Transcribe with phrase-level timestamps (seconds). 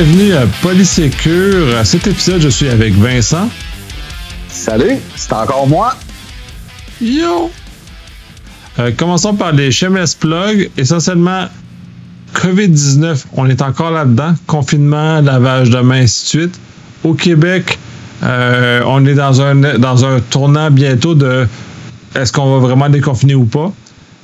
[0.00, 1.76] bienvenue à Polysécure.
[1.76, 3.48] À cet épisode, je suis avec Vincent.
[4.48, 5.92] Salut, c'est encore moi.
[7.00, 7.50] Yo!
[8.78, 10.70] Euh, commençons par les Shameless Plug.
[10.76, 11.46] Essentiellement,
[12.32, 14.34] COVID-19, on est encore là-dedans.
[14.46, 16.60] Confinement, lavage de mains, ainsi de suite.
[17.02, 17.76] Au Québec,
[18.22, 21.48] euh, on est dans un, dans un tournant bientôt de
[22.14, 23.72] est-ce qu'on va vraiment déconfiner ou pas?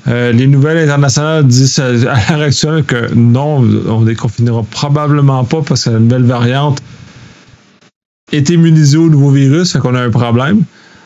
[0.07, 5.85] Euh, les nouvelles internationales disent à l'heure actuelle que non, on déconfinera probablement pas parce
[5.85, 6.81] que la nouvelle variante
[8.31, 10.63] est immunisée au nouveau virus, fait qu'on a un problème.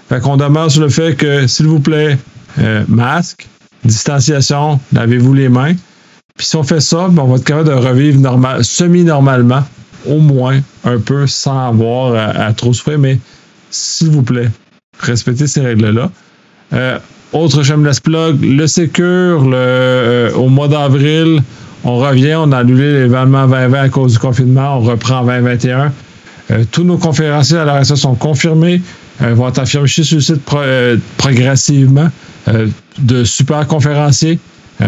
[0.10, 2.18] Fait qu'on demeure sur le fait que, s'il vous plaît,
[2.58, 3.48] euh, masque,
[3.86, 5.76] distanciation, lavez-vous les mains.
[6.36, 9.64] Puis si on fait ça, ben, on va être capable de revivre normal, semi-normalement,
[10.06, 12.98] au moins un peu, sans avoir à, trop souffrir.
[12.98, 13.20] Mais
[13.70, 14.50] s'il vous plaît,
[15.00, 16.10] respectez ces règles-là.
[16.74, 16.98] Euh,
[17.34, 21.42] autre shameless plug, le Secure, le, euh, au mois d'avril,
[21.84, 25.94] on revient, on a annulé l'événement 2020 à cause du confinement, on reprend en 2021.
[26.52, 28.82] Euh, tous nos conférenciers à la sont confirmés,
[29.22, 30.42] euh, vont être affichés sur le site
[31.18, 32.10] progressivement.
[32.98, 34.40] de super conférenciers,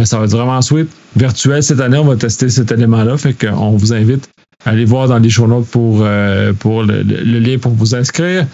[0.03, 0.89] ça va être vraiment sweet.
[1.16, 4.28] Virtuel cette année, on va tester cet élément-là, fait qu'on vous invite
[4.66, 6.03] à aller voir dans les show notes pour,
[6.59, 8.47] pour le, le lien pour vous inscrire.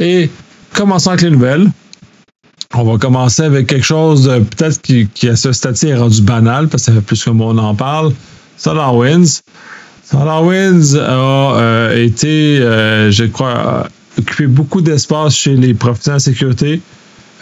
[0.00, 0.30] Et
[0.72, 1.68] commençons avec les nouvelles.
[2.74, 6.68] On va commencer avec quelque chose peut-être qui, qui, à ce stade est rendu banal
[6.68, 8.12] parce que ça fait plus que moi on en parle.
[8.56, 9.42] SolarWinds.
[10.04, 16.80] SolarWinds a euh, été, euh, je crois, occupé beaucoup d'espace chez les professionnels de sécurité.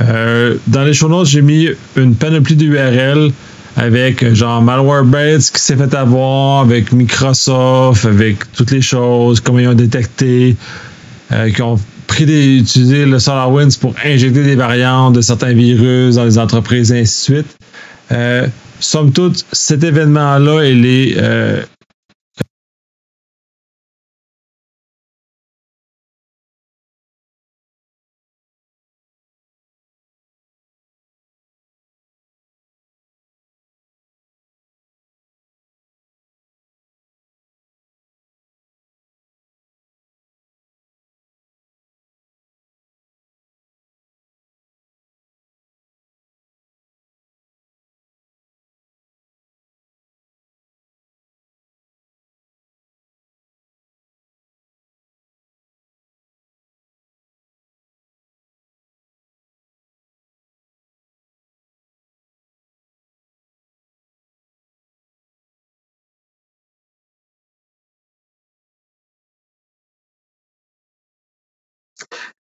[0.01, 3.31] Euh, dans les show j'ai mis une panoplie d'URL
[3.77, 9.69] avec genre Malwarebytes qui s'est fait avoir, avec Microsoft, avec toutes les choses, comment ils
[9.69, 10.57] ont détecté,
[11.55, 16.25] qui ont pris des, utiliser le SolarWinds pour injecter des variantes de certains virus dans
[16.25, 17.57] les entreprises et ainsi de suite.
[18.13, 18.47] Euh,
[18.81, 21.63] somme toute, cet événement-là, il est euh,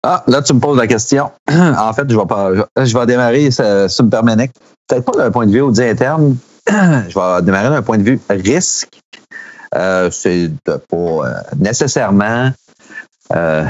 [0.09, 1.33] Ah, là, tu me poses la question.
[1.51, 3.51] en fait, je vais, pas, je vais démarrer
[3.89, 4.53] Subpermanic.
[4.87, 6.37] Peut-être pas d'un point de vue audit interne.
[6.69, 9.01] je vais démarrer d'un point de vue risque.
[9.75, 12.53] Euh, c'est de pas euh, nécessairement
[13.35, 13.65] euh,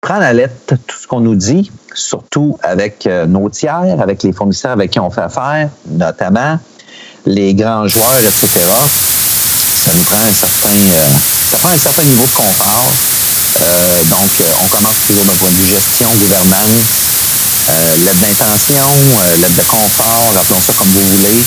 [0.00, 4.70] prendre à lettre tout ce qu'on nous dit, surtout avec nos tiers, avec les fournisseurs
[4.70, 6.58] avec qui on fait affaire, notamment
[7.26, 8.48] les grands joueurs, etc.
[8.48, 10.78] Ça nous prend un certain,
[11.50, 13.19] ça prend un certain niveau de confort
[13.60, 16.88] euh, donc, euh, on commence toujours d'un point de gestion, gouvernance,
[17.68, 18.88] euh, lettre d'intention,
[19.40, 20.32] lettre de confort,
[20.66, 21.44] ça comme vous voulez.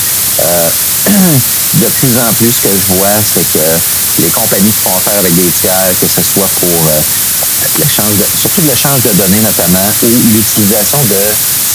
[1.82, 5.18] de plus en plus, ce que je vois, c'est que les compagnies qui font affaire
[5.18, 6.70] avec des tiers, que ce soit pour
[7.80, 11.20] l'échange de, surtout l'échange de données notamment, ou l'utilisation de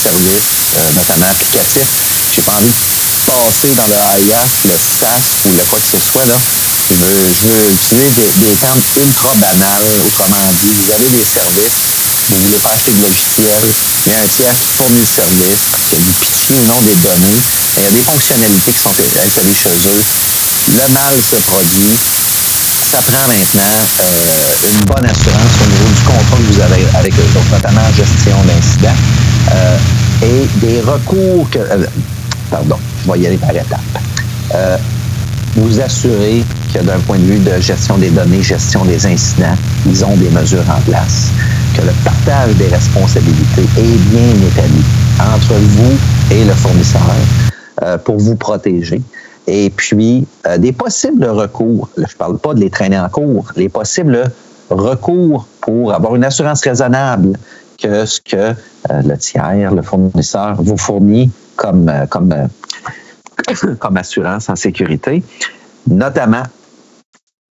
[0.02, 0.50] services,
[0.94, 1.92] notamment applicatifs,
[2.34, 3.98] j'ai pas envie de passer dans le
[4.70, 6.67] le SaaS ou le quoi que ce soit là.
[6.88, 9.84] Je veux, je veux utiliser des, termes ultra banals.
[10.08, 11.84] Autrement dit, vous avez des services,
[12.30, 13.62] vous voulez pas acheter de logiciel,
[14.06, 15.04] il y a un tiers qui fournit
[16.88, 17.36] le données,
[17.76, 20.02] mais il y a des fonctionnalités qui sont installées chez eux.
[20.80, 21.92] Le mal se produit.
[22.90, 27.12] Ça prend maintenant euh, une bonne assurance au niveau du contrat que vous avez avec
[27.12, 28.96] eux, donc notamment gestion d'incidents
[29.52, 29.78] euh,
[30.22, 31.58] et des recours que.
[31.58, 31.84] Euh,
[32.50, 34.97] pardon, je vais y aller par étapes.
[35.56, 36.42] Euh, vous assurer
[36.74, 39.56] que d'un point de vue de gestion des données, gestion des incidents,
[39.86, 41.30] ils ont des mesures en place,
[41.76, 44.82] que le partage des responsabilités est bien établi
[45.20, 45.96] entre vous
[46.30, 47.02] et le fournisseur
[47.82, 49.02] euh, pour vous protéger.
[49.46, 53.50] Et puis, euh, des possibles recours, je ne parle pas de les traîner en cours,
[53.56, 54.30] les possibles
[54.70, 57.38] recours pour avoir une assurance raisonnable
[57.82, 58.54] que ce que euh,
[59.04, 62.34] le tiers, le fournisseur vous fournit comme, comme,
[63.78, 65.22] comme assurance en sécurité,
[65.86, 66.42] notamment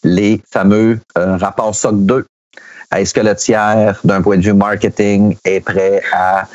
[0.04, 2.26] les fameux euh, rapports SOC 2.
[2.96, 6.48] Est-ce que le tiers, d'un point de vue marketing, est prêt à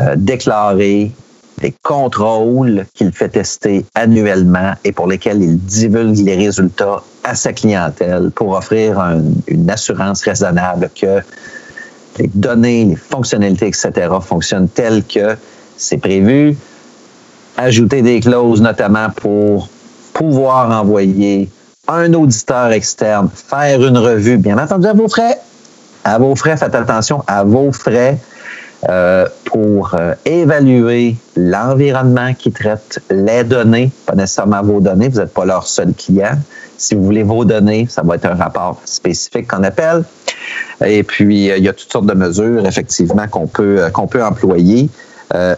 [0.00, 1.12] euh, déclarer
[1.58, 7.52] des contrôles qu'il fait tester annuellement et pour lesquels il divulgue les résultats à sa
[7.52, 9.00] clientèle pour offrir
[9.46, 11.20] une assurance raisonnable que
[12.18, 13.92] les données, les fonctionnalités, etc.
[14.20, 15.36] fonctionnent telles que
[15.76, 16.56] c'est prévu.
[17.56, 19.68] Ajouter des clauses notamment pour
[20.12, 21.48] pouvoir envoyer
[21.88, 25.38] un auditeur externe, faire une revue, bien entendu à vos frais.
[26.04, 28.18] À vos frais, faites attention à vos frais
[28.88, 35.32] euh, pour euh, évaluer l'environnement qui traite les données, pas nécessairement vos données, vous n'êtes
[35.32, 36.38] pas leur seul client.
[36.76, 40.04] Si vous voulez vos données, ça va être un rapport spécifique qu'on appelle.
[40.84, 44.22] Et puis, euh, il y a toutes sortes de mesures, effectivement, qu'on peut, qu'on peut
[44.22, 44.88] employer.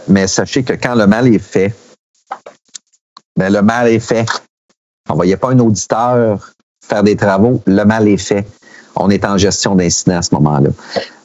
[0.09, 1.75] mais sachez que quand le mal est fait,
[3.37, 4.27] ben, le mal est fait.
[5.09, 8.47] Envoyez pas un auditeur faire des travaux, le mal est fait
[8.97, 10.71] on est en gestion d'incidents à ce moment-là.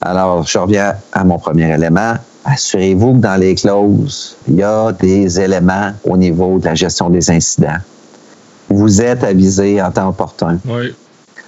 [0.01, 2.15] Alors, je reviens à mon premier élément.
[2.43, 7.09] Assurez-vous que dans les clauses, il y a des éléments au niveau de la gestion
[7.09, 7.77] des incidents.
[8.69, 10.59] Vous êtes avisé en temps opportun.
[10.65, 10.93] Oui.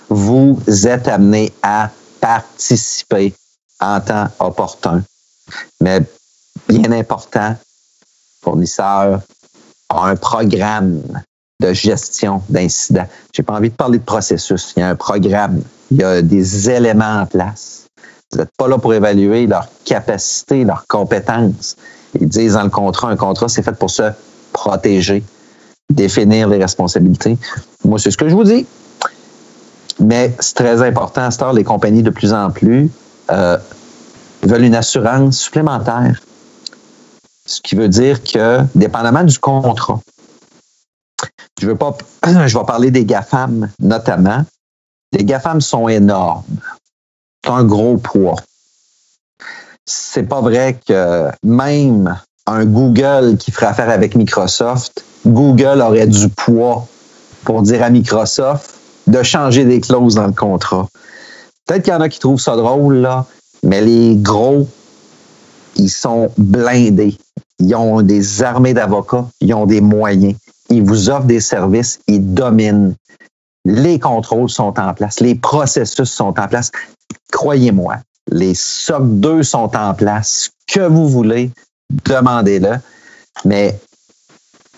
[0.09, 1.89] Vous êtes amené à
[2.21, 3.33] participer
[3.79, 5.03] en temps opportun.
[5.81, 6.01] Mais
[6.69, 7.55] bien important,
[8.41, 9.19] fournisseur
[10.01, 11.01] un programme
[11.61, 13.07] de gestion d'incidents.
[13.33, 14.73] J'ai pas envie de parler de processus.
[14.75, 15.61] Il y a un programme
[15.91, 17.85] il y a des éléments en place.
[18.31, 21.75] Vous n'êtes pas là pour évaluer leur capacité, leurs compétences.
[22.19, 24.11] Ils disent dans le contrat, un contrat, c'est fait pour se
[24.51, 25.23] protéger,
[25.91, 27.37] définir les responsabilités.
[27.85, 28.65] Moi, c'est ce que je vous dis.
[29.99, 32.89] Mais c'est très important à ce temps, les compagnies de plus en plus
[33.31, 33.57] euh,
[34.41, 36.19] veulent une assurance supplémentaire.
[37.45, 39.99] Ce qui veut dire que, dépendamment du contrat,
[41.59, 41.95] je veux pas,
[42.25, 44.43] je vais parler des GAFAM notamment,
[45.11, 46.43] les GAFAM sont énormes.
[47.43, 48.35] C'est un gros poids.
[49.85, 52.17] C'est pas vrai que même
[52.47, 56.87] un Google qui ferait affaire avec Microsoft, Google aurait du poids
[57.43, 58.75] pour dire à Microsoft
[59.07, 60.87] de changer des clauses dans le contrat.
[61.65, 63.25] Peut-être qu'il y en a qui trouvent ça drôle, là,
[63.63, 64.67] mais les gros,
[65.75, 67.17] ils sont blindés.
[67.63, 70.35] Ils ont des armées d'avocats, ils ont des moyens.
[70.69, 72.95] Ils vous offrent des services, ils dominent
[73.65, 76.71] les contrôles sont en place, les processus sont en place.
[77.31, 77.95] Croyez-moi,
[78.29, 80.51] les SOC 2 sont en place.
[80.67, 81.51] Que vous voulez,
[82.05, 82.77] demandez-le.
[83.45, 83.77] Mais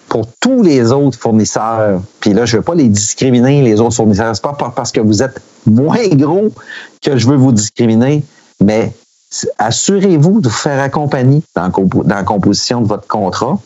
[0.09, 3.95] pour tous les autres fournisseurs, puis là, je ne veux pas les discriminer, les autres
[3.95, 6.51] fournisseurs, c'est pas parce que vous êtes moins gros
[7.01, 8.23] que je veux vous discriminer,
[8.63, 8.93] mais
[9.57, 11.71] assurez-vous de vous faire accompagner dans,
[12.05, 13.59] la composition de votre contrat,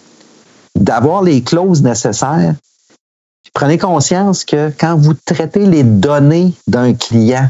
[0.75, 2.55] d'avoir les clauses nécessaires
[3.53, 7.49] prenez conscience que quand vous traitez les données d'un client,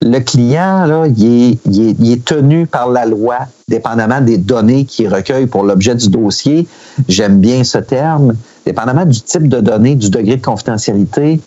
[0.00, 6.08] le client, est, tenu par la loi, dépendamment des données qu'il recueille pour l'objet du
[6.08, 6.66] dossier.
[7.08, 8.34] J'aime bien ce terme.
[8.66, 11.40] Dépendamment du type de données, du degré de confidentialité,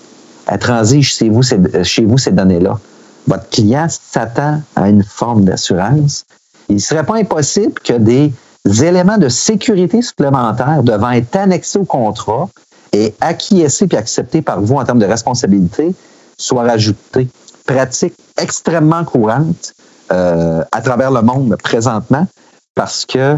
[0.47, 2.79] elle transige chez vous ces données-là.
[3.27, 6.25] Votre client s'attend à une forme d'assurance.
[6.69, 8.31] Il ne serait pas impossible que des
[8.65, 12.49] éléments de sécurité supplémentaires devant être annexés au contrat
[12.93, 15.93] et acquiescé puis accepté par vous en termes de responsabilité
[16.37, 17.27] soit rajouté.
[17.65, 19.73] Pratique extrêmement courante
[20.11, 22.27] euh, à travers le monde présentement
[22.75, 23.37] parce que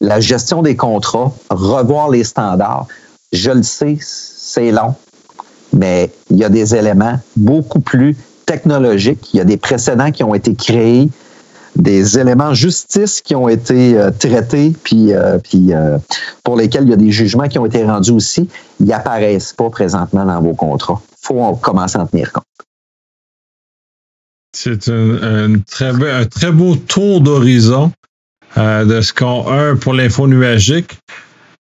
[0.00, 2.86] la gestion des contrats, revoir les standards,
[3.32, 4.94] je le sais, c'est long,
[5.72, 8.16] mais il y a des éléments beaucoup plus
[8.52, 9.32] technologiques.
[9.32, 11.08] Il y a des précédents qui ont été créés
[11.74, 15.96] des éléments justice qui ont été euh, traités, puis, euh, puis euh,
[16.44, 18.46] pour lesquels il y a des jugements qui ont été rendus aussi,
[18.78, 21.00] ils n'apparaissent pas présentement dans vos contrats.
[21.12, 22.44] Il faut commencer à en tenir compte.
[24.54, 27.90] C'est un, très, un très beau tour d'horizon
[28.56, 30.98] de ce qu'on a pour l'info nuagique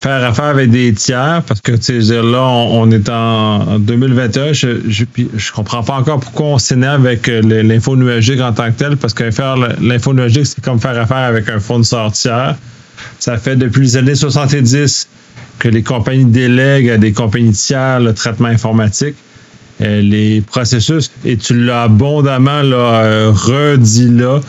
[0.02, 4.68] faire affaire avec des tiers parce que tu sais là on, est en 2021 je,
[4.88, 5.04] je,
[5.36, 8.96] je comprends pas encore pourquoi on s'énerve avec euh, l'info nuagique en tant que tel
[8.96, 12.56] parce que faire l'info nuagique c'est comme faire affaire avec un fournisseur tiers.
[13.20, 15.10] Ça fait depuis les années 70
[15.60, 19.16] que les compagnies délèguent à des compagnies tiers le traitement informatique.
[19.82, 24.40] Euh, les processus et tu l'as abondamment là, euh, redit là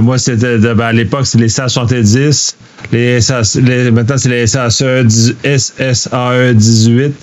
[0.00, 2.56] moi c'était ben, à l'époque c'est les 170
[2.92, 3.18] les,
[3.62, 7.14] les maintenant, c'est les SAE, SSAE 18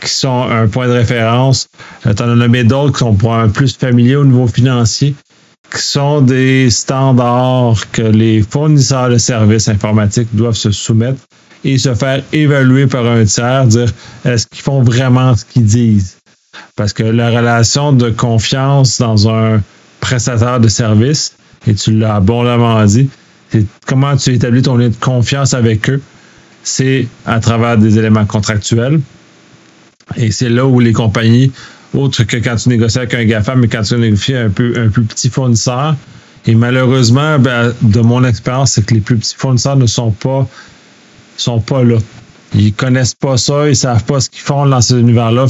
[0.00, 1.68] qui sont un point de référence.
[2.06, 3.16] Euh, tu en as nommé d'autres qui sont
[3.52, 5.14] plus familiers au niveau financier,
[5.74, 11.20] qui sont des standards que les fournisseurs de services informatiques doivent se soumettre
[11.64, 13.92] et se faire évaluer par un tiers, dire
[14.24, 16.18] est-ce qu'ils font vraiment ce qu'ils disent?
[16.76, 19.60] Parce que la relation de confiance dans un
[20.00, 21.34] prestataire de service,
[21.66, 23.08] et tu l'as abondamment dit,
[23.86, 26.00] comment tu établis ton lien de confiance avec eux?
[26.62, 29.00] C'est à travers des éléments contractuels.
[30.16, 31.52] Et c'est là où les compagnies,
[31.94, 34.88] autre que quand tu négocies avec un GAFA, mais quand tu négocies un peu un
[34.88, 35.96] plus petit fournisseur,
[36.46, 40.48] et malheureusement, ben, de mon expérience, c'est que les plus petits fournisseurs ne sont pas,
[41.36, 41.98] sont pas là.
[42.54, 45.46] Ils connaissent pas ça, ils savent pas ce qu'ils font dans cet univers-là.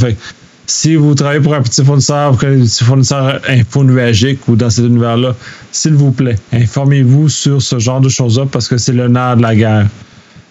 [0.69, 4.69] Si vous travaillez pour un petit fournisseur, vous connaissez un petit fournisseur infonuagique ou dans
[4.69, 5.35] cet univers-là,
[5.73, 9.43] s'il vous plaît, informez-vous sur ce genre de choses-là parce que c'est le nerf de
[9.43, 9.87] la guerre.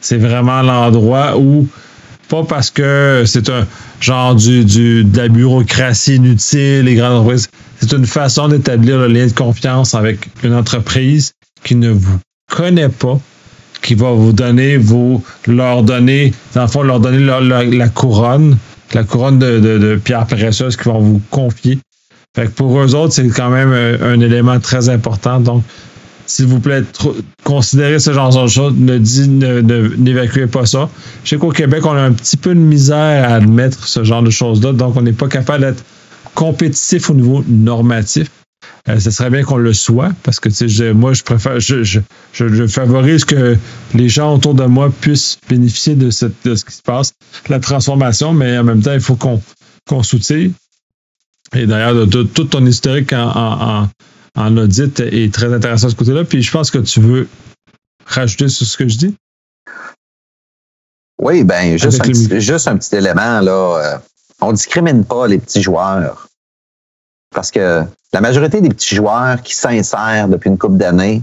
[0.02, 1.68] C'est vraiment l'endroit où,
[2.30, 3.68] pas parce que c'est un
[4.02, 9.08] genre du, du, de la bureaucratie inutile, les grandes entreprises, c'est une façon d'établir le
[9.08, 11.34] lien de confiance avec une entreprise
[11.64, 12.18] qui ne vous
[12.50, 13.20] connaît pas,
[13.84, 18.58] qui va vous donner vos, leur donner, dans le fond, leur donner la couronne,
[18.94, 21.80] la couronne de, de, de pierres précieuses qu'ils vont vous confier.
[22.36, 25.40] Fait que pour eux autres, c'est quand même un, un, élément très important.
[25.40, 25.64] Donc,
[26.28, 26.84] s'il vous plaît,
[27.44, 28.74] considérez ce genre de choses.
[28.78, 30.90] Ne dit, n'évacuez pas ça.
[31.24, 34.22] Je sais qu'au Québec, on a un petit peu de misère à admettre ce genre
[34.22, 34.74] de choses-là.
[34.74, 35.84] Donc, on n'est pas capable d'être
[36.36, 38.30] compétitif au niveau normatif.
[38.90, 42.00] Euh, ce serait bien qu'on le soit parce que je, moi, je préfère, je, je,
[42.32, 43.58] je, favorise que
[43.94, 47.14] les gens autour de moi puissent bénéficier de, cette, de ce qui se passe,
[47.50, 49.42] la transformation, mais en même temps, il faut qu'on
[49.88, 50.52] qu'on soutient.
[51.56, 53.90] Et d'ailleurs, de, de, tout ton historique en, en,
[54.36, 56.24] en, audit est très intéressant de ce côté-là.
[56.26, 57.28] Puis je pense que tu veux
[58.06, 59.16] rajouter sur ce que je dis?
[61.20, 63.52] Oui, ben juste, un petit, juste un petit élément là.
[63.52, 63.98] Euh,
[64.40, 66.27] on discrimine pas les petits joueurs.
[67.32, 71.22] Parce que la majorité des petits joueurs qui s'insèrent depuis une couple d'années,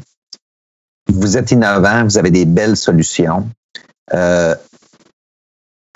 [1.08, 3.48] vous êtes innovants, vous avez des belles solutions.
[4.12, 4.54] Euh,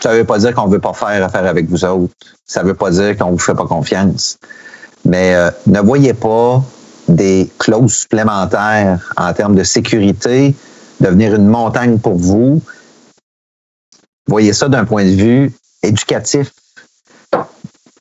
[0.03, 2.15] ça ne veut pas dire qu'on ne veut pas faire affaire avec vous autres.
[2.47, 4.39] Ça ne veut pas dire qu'on ne vous fait pas confiance.
[5.05, 6.63] Mais euh, ne voyez pas
[7.09, 10.55] des clauses supplémentaires en termes de sécurité
[11.01, 12.63] devenir une montagne pour vous.
[14.27, 16.51] Voyez ça d'un point de vue éducatif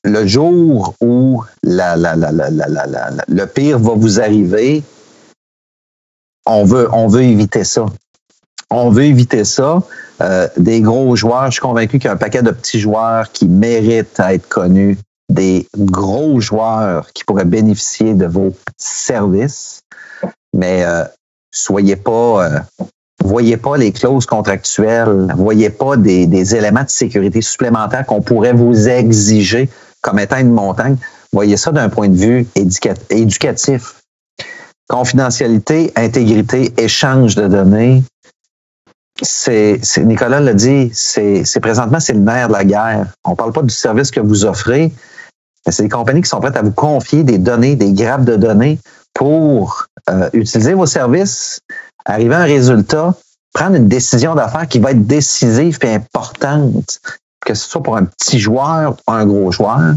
[0.07, 4.83] le jour où le pire va vous arriver,
[6.45, 7.85] on veut, éviter ça.
[8.69, 9.83] On veut éviter ça.
[10.21, 13.31] Euh, des gros joueurs, je suis convaincu qu'il y a un paquet de petits joueurs
[13.31, 14.97] qui méritent à être connus,
[15.29, 19.81] des gros joueurs qui pourraient bénéficier de vos services,
[20.53, 21.03] mais euh,
[21.51, 22.59] soyez pas, euh,
[23.23, 28.87] voyez pas les clauses contractuelles, voyez pas des éléments de sécurité supplémentaires qu'on pourrait vous
[28.87, 29.69] exiger
[30.07, 30.95] comme étant une montagne.
[31.33, 33.95] Voyez ça d'un point de vue éducatif.
[34.87, 38.03] Confidentialité, intégrité, échange de données.
[39.21, 43.07] C'est, Nicolas l'a dit, c'est, présentement, c'est le nerf de la guerre.
[43.25, 44.93] On ne parle pas du service que vous offrez,
[45.65, 48.37] mais c'est des compagnies qui sont prêtes à vous confier des données, des grappes de
[48.37, 48.79] données
[49.13, 51.59] pour euh, utiliser vos services,
[52.05, 53.13] arriver à un résultat,
[53.53, 57.01] prendre une décision d'affaires qui va être décisive et importante
[57.45, 59.93] que ce soit pour un petit joueur ou un gros joueur.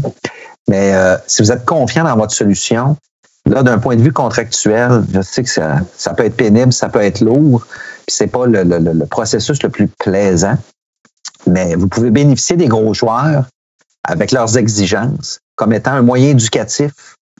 [0.67, 2.97] Mais euh, si vous êtes confiant dans votre solution,
[3.45, 6.89] là, d'un point de vue contractuel, je sais que ça, ça peut être pénible, ça
[6.89, 7.65] peut être lourd,
[8.05, 10.57] puis c'est pas le, processus le plus plaisant.
[11.47, 13.45] Mais vous pouvez bénéficier des gros joueurs
[14.03, 16.91] avec leurs exigences comme étant un moyen éducatif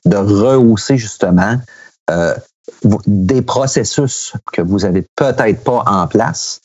[0.05, 1.57] de rehausser justement
[2.09, 2.35] euh,
[3.05, 6.61] des processus que vous avez peut-être pas en place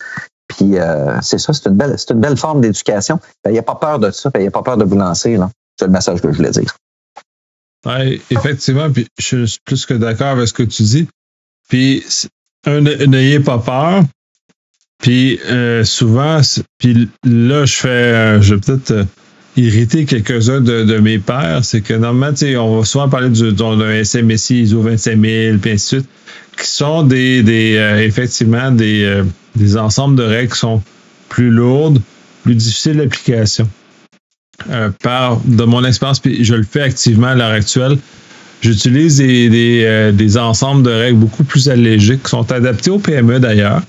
[0.49, 3.21] puis euh, c'est ça, c'est une belle, c'est une belle forme d'éducation.
[3.45, 5.39] Il n'y a pas peur de ça, il n'y a pas peur de vous lancer.
[5.79, 6.75] C'est le message que je voulais dire.
[7.85, 11.09] Oui, effectivement, puis je suis plus que d'accord avec ce que tu dis.
[11.69, 12.05] Puis
[12.67, 14.03] n'ayez pas peur.
[14.99, 16.41] Puis euh, souvent,
[16.79, 19.07] puis là, je fais, euh, je vais peut-être
[19.57, 24.05] euh, irriter quelques-uns de, de, mes pères, c'est que normalement, on va souvent parler d'un
[24.05, 26.11] SMSI ISO 25000, puis ainsi de suite
[26.57, 30.83] qui sont des, des euh, effectivement des, euh, des ensembles de règles qui sont
[31.29, 32.01] plus lourdes,
[32.45, 33.69] plus difficiles d'application.
[34.71, 37.99] Euh, par de mon expérience, puis je le fais activement à l'heure actuelle,
[38.63, 43.39] j'utilise des, des, des, ensembles de règles beaucoup plus allégés qui sont adaptés au PME
[43.39, 43.83] d'ailleurs,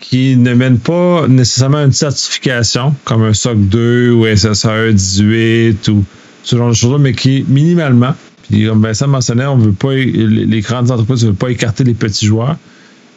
[0.00, 6.04] qui ne mènent pas nécessairement une certification comme un SOC 2 ou SSE 18 ou
[6.42, 8.14] ce genre de choses, mais qui minimalement
[8.48, 9.46] puis comme Vincent mentionnait,
[9.82, 12.56] les grandes entreprises ne veulent pas écarter les petits joueurs.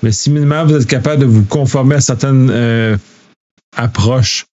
[0.01, 2.97] Mais si minimalement vous êtes capable de vous conformer à certaines euh,
[3.75, 4.45] approches,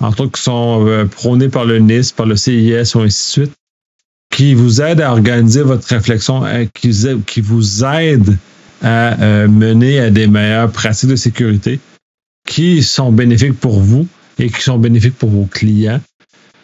[0.00, 3.46] entre autres qui sont euh, prônées par le NIS, par le CIS ou ainsi de
[3.46, 3.52] suite,
[4.30, 8.36] qui vous aident à organiser votre réflexion, euh, qui vous aident
[8.84, 11.80] à mener à des meilleures pratiques de sécurité,
[12.46, 14.06] qui sont bénéfiques pour vous
[14.38, 16.00] et qui sont bénéfiques pour vos clients.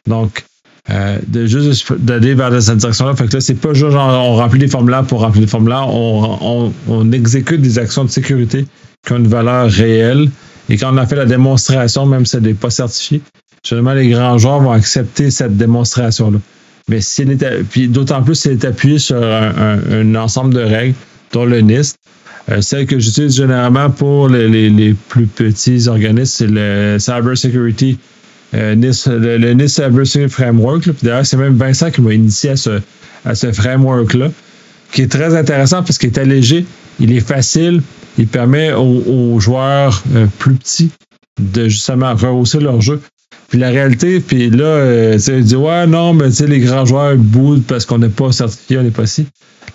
[0.07, 0.45] Donc,
[0.91, 3.15] euh, de juste d'aller vers cette direction-là.
[3.15, 5.89] Fait que là, c'est pas juste genre on remplit des formulaires pour remplir des formulaires,
[5.89, 8.67] on, on, exécute des actions de sécurité
[9.07, 10.31] qui ont une valeur réelle.
[10.69, 13.21] Et quand on a fait la démonstration, même si elle n'est pas certifiée,
[13.63, 16.39] généralement, les grands joueurs vont accepter cette démonstration-là.
[16.89, 17.25] Mais si
[17.71, 20.95] puis d'autant plus si elle est appuyée sur un, ensemble de règles,
[21.33, 21.97] dont le NIST.
[22.51, 27.99] Euh, celle que j'utilise généralement pour les, les, plus petits organismes, c'est le Cyber Security
[28.55, 30.89] euh, le, NIST Cybersecurity Framework.
[31.03, 32.81] d'ailleurs, c'est même Vincent qui m'a initié à ce,
[33.25, 34.31] à ce framework-là,
[34.93, 36.65] qui est très intéressant parce qu'il est allégé,
[36.99, 37.81] il est facile,
[38.19, 40.91] il permet aux, joueurs euh, plus petits
[41.41, 43.01] de justement rehausser leur jeu.
[43.49, 46.85] Puis la réalité, puis là, euh, tu dis ouais, non, mais tu sais, les grands
[46.85, 49.27] joueurs boudent parce qu'on n'est pas certifié, on n'est pas si.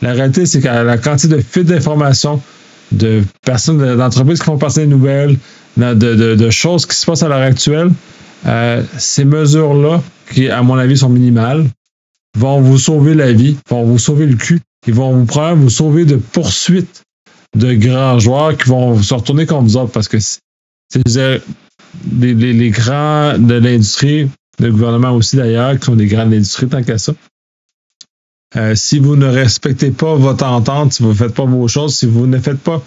[0.02, 2.42] La réalité, c'est que la quantité de fuite d'informations,
[2.92, 5.38] de personnes, d'entreprises qui font passer des nouvelles,
[5.78, 7.92] de, choses qui se passent à l'heure actuelle,
[8.46, 11.66] euh, ces mesures-là, qui à mon avis sont minimales,
[12.38, 15.70] vont vous sauver la vie, vont vous sauver le cul, ils vont vous prendre, vous
[15.70, 17.04] sauver de poursuites
[17.56, 20.40] de grands joueurs qui vont se retourner contre vous autres parce que c'est
[22.20, 26.68] les, les, grands de l'industrie, le gouvernement aussi d'ailleurs, qui sont des grands de l'industrie
[26.68, 27.14] tant qu'à ça.
[28.58, 31.96] Euh, si vous ne respectez pas votre entente, si vous ne faites pas vos choses,
[31.96, 32.82] si vous ne faites pas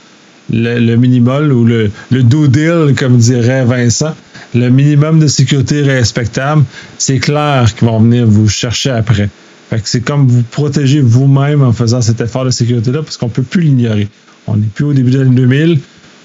[0.50, 4.14] le, minimum ou le, le do deal, comme dirait Vincent,
[4.54, 6.64] le minimum de sécurité respectable,
[6.96, 9.28] c'est clair qu'ils vont venir vous chercher après.
[9.68, 13.28] Fait que c'est comme vous protéger vous-même en faisant cet effort de sécurité-là, parce qu'on
[13.28, 14.08] peut plus l'ignorer.
[14.46, 15.80] On n'est plus au début des années 2000,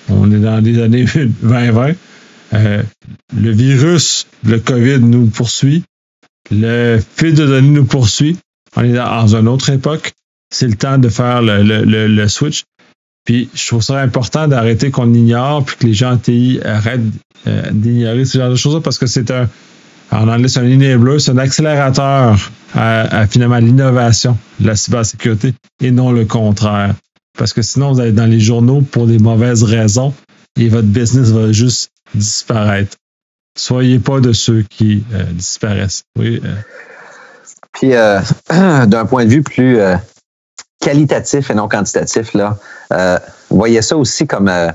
[0.10, 1.06] on est dans les années
[1.42, 1.92] 2020.
[2.54, 2.84] Euh,
[3.36, 5.84] le virus, le COVID nous poursuit.
[6.52, 8.38] Le fil de données nous poursuit.
[8.76, 10.14] On est dans une autre époque.
[10.54, 12.64] C'est le temps de faire le, le, le switch.
[13.26, 17.02] Puis je trouve ça important d'arrêter qu'on ignore, puis que les gens en TI arrêtent
[17.48, 19.50] euh, d'ignorer ce genre de choses parce que c'est un,
[20.12, 22.38] en anglais, c'est un enabler, c'est un accélérateur
[22.76, 26.96] à, finalement l'innovation la cybersécurité et non le contraire.
[27.38, 30.14] Parce que sinon, vous allez dans les journaux pour des mauvaises raisons
[30.60, 32.98] et votre business va juste disparaître.
[33.58, 36.04] Soyez pas de ceux qui euh, disparaissent.
[36.18, 36.42] Oui.
[36.44, 36.56] Euh.
[37.74, 37.92] Puis,
[38.50, 39.80] d'un point de vue plus
[40.84, 42.58] qualitatif et non quantitatif, là,
[42.92, 43.18] euh,
[43.50, 44.70] voyez ça aussi comme euh,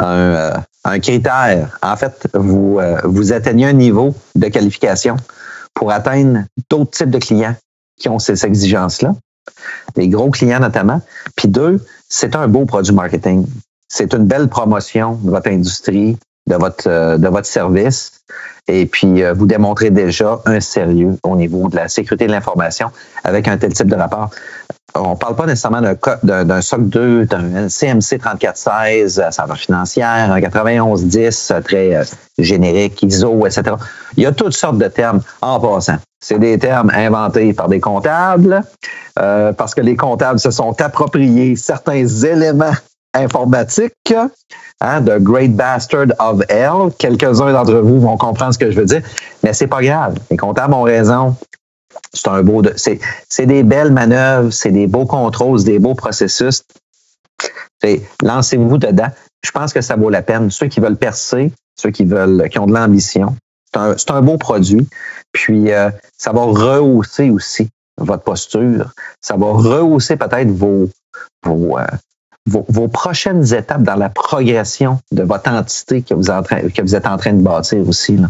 [0.00, 1.78] euh, un, critère.
[1.82, 5.16] En fait, vous, vous atteignez un niveau de qualification
[5.74, 7.56] pour atteindre d'autres types de clients
[7.98, 9.14] qui ont ces exigences-là,
[9.94, 11.02] des gros clients notamment.
[11.36, 13.46] Puis deux, c'est un beau produit marketing.
[13.88, 16.16] C'est une belle promotion de votre industrie,
[16.48, 18.20] de votre, de votre service.
[18.68, 22.90] Et puis, vous démontrez déjà un sérieux au niveau de la sécurité de l'information
[23.24, 24.30] avec un tel type de rapport
[24.94, 30.40] on parle pas nécessairement d'un, d'un SOC 2, d'un CMC 3416 à saveur financière, un
[30.40, 32.04] 9110 très euh,
[32.38, 33.76] générique, ISO, etc.
[34.16, 35.96] Il y a toutes sortes de termes en passant.
[36.20, 38.62] C'est des termes inventés par des comptables
[39.18, 42.74] euh, parce que les comptables se sont appropriés certains éléments
[43.14, 44.14] informatiques,
[44.82, 46.92] hein, The Great Bastard of Hell.
[46.98, 49.02] Quelques-uns d'entre vous vont comprendre ce que je veux dire,
[49.42, 50.18] mais c'est pas grave.
[50.30, 51.36] Les comptables ont raison.
[52.12, 55.94] C'est un beau, c'est, c'est des belles manœuvres, c'est des beaux contrôles, c'est des beaux
[55.94, 56.62] processus.
[58.22, 59.08] Lancez-vous dedans.
[59.44, 60.50] Je pense que ça vaut la peine.
[60.50, 63.36] Ceux qui veulent percer, ceux qui veulent, qui ont de l'ambition,
[63.72, 64.88] c'est un, c'est un beau produit.
[65.32, 67.68] Puis euh, ça va rehausser aussi
[67.98, 68.92] votre posture.
[69.20, 70.88] Ça va rehausser peut-être vos,
[71.44, 71.86] vos, euh,
[72.46, 77.42] vos, prochaines étapes dans la progression de votre entité que vous, êtes en train de
[77.42, 78.16] bâtir aussi.
[78.16, 78.28] Là?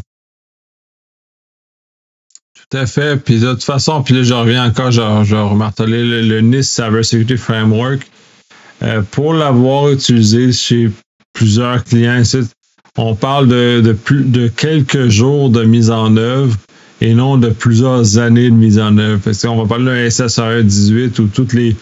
[2.54, 3.16] Tout à fait.
[3.16, 6.74] Puis de toute façon, puis là, je reviens encore, je, je remartelé le, le NIST
[6.74, 8.10] Cybersecurity Framework.
[8.82, 10.90] Euh, pour l'avoir utilisé chez
[11.32, 12.22] plusieurs clients,
[12.98, 16.56] on parle de, de, plus, de quelques jours de mise en œuvre
[17.00, 19.20] et non de plusieurs années de mise en œuvre.
[19.24, 21.76] Parce qu'on va parler d'un SSR 18 ou toute les,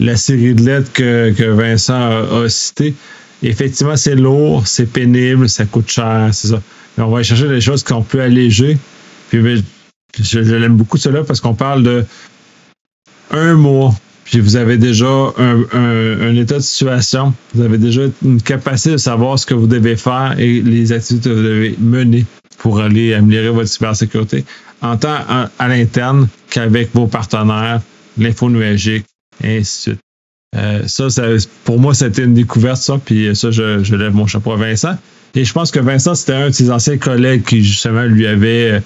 [0.00, 2.94] la série de lettres que, que Vincent a, a cité.
[3.42, 6.60] Effectivement, c'est lourd, c'est pénible, ça coûte cher, c'est ça.
[6.96, 8.76] Mais on va chercher des choses qu'on peut alléger.
[9.30, 9.62] Puis ben,
[10.18, 12.04] je, l'aime beaucoup cela parce qu'on parle de
[13.30, 15.06] un mois, puis vous avez déjà
[15.38, 19.96] un, état de situation, vous avez déjà une capacité de savoir ce que vous devez
[19.96, 22.26] faire et les activités que vous devez mener
[22.58, 24.44] pour aller améliorer votre cybersécurité,
[24.82, 27.80] en tant à, l'interne qu'avec vos partenaires,
[28.18, 29.06] l'info nuagique,
[29.44, 30.00] ainsi de suite.
[30.56, 31.22] Euh, ça,
[31.64, 34.96] pour moi, c'était une découverte, ça, puis ça, je, je, lève mon chapeau à Vincent.
[35.34, 38.72] Et je pense que Vincent, c'était un de ses anciens collègues qui, justement, lui avait
[38.72, 38.80] euh,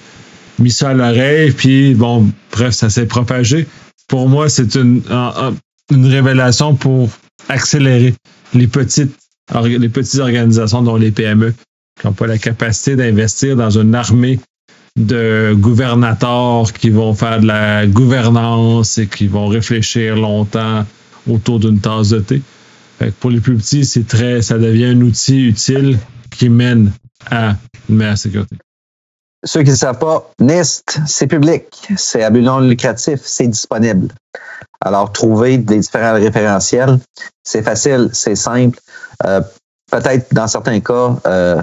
[0.59, 3.65] mis ça à l'oreille, puis bon, bref, ça s'est propagé.
[4.07, 5.01] Pour moi, c'est une,
[5.91, 7.09] une révélation pour
[7.49, 8.13] accélérer
[8.53, 9.17] les petites,
[9.63, 11.53] les petites organisations dont les PME
[11.99, 14.39] qui n'ont pas la capacité d'investir dans une armée
[14.97, 20.85] de gouvernateurs qui vont faire de la gouvernance et qui vont réfléchir longtemps
[21.29, 22.41] autour d'une tasse de thé.
[23.19, 25.97] pour les plus petits, c'est très, ça devient un outil utile
[26.31, 26.91] qui mène
[27.29, 27.55] à
[27.89, 28.57] une meilleure sécurité.
[29.43, 31.65] Ceux qui ne savent pas, NIST, c'est public,
[31.97, 34.07] c'est à but non lucratif, c'est disponible.
[34.81, 36.99] Alors, trouver des différents référentiels,
[37.43, 38.79] c'est facile, c'est simple.
[39.25, 39.41] Euh,
[39.91, 41.61] peut-être dans certains cas, euh,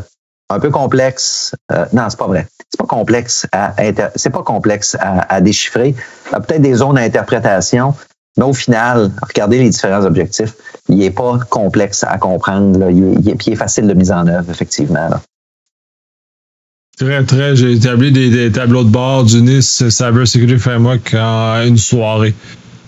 [0.53, 1.55] un peu complexe.
[1.71, 2.47] Euh, non, c'est pas vrai.
[2.71, 3.75] C'est pas complexe à
[4.17, 5.95] c'est pas complexe à, déchiffrer.
[6.29, 7.95] Il y a peut-être des zones d'interprétation,
[8.37, 10.55] mais au final, regardez les différents objectifs.
[10.89, 12.91] Il n'est pas complexe à comprendre.
[12.91, 15.11] Il, il, est, facile de mise en œuvre, effectivement.
[16.99, 17.57] Très, très.
[17.57, 22.35] J'ai établi des, tableaux de bord du NIST Cyber Security Framework en une soirée.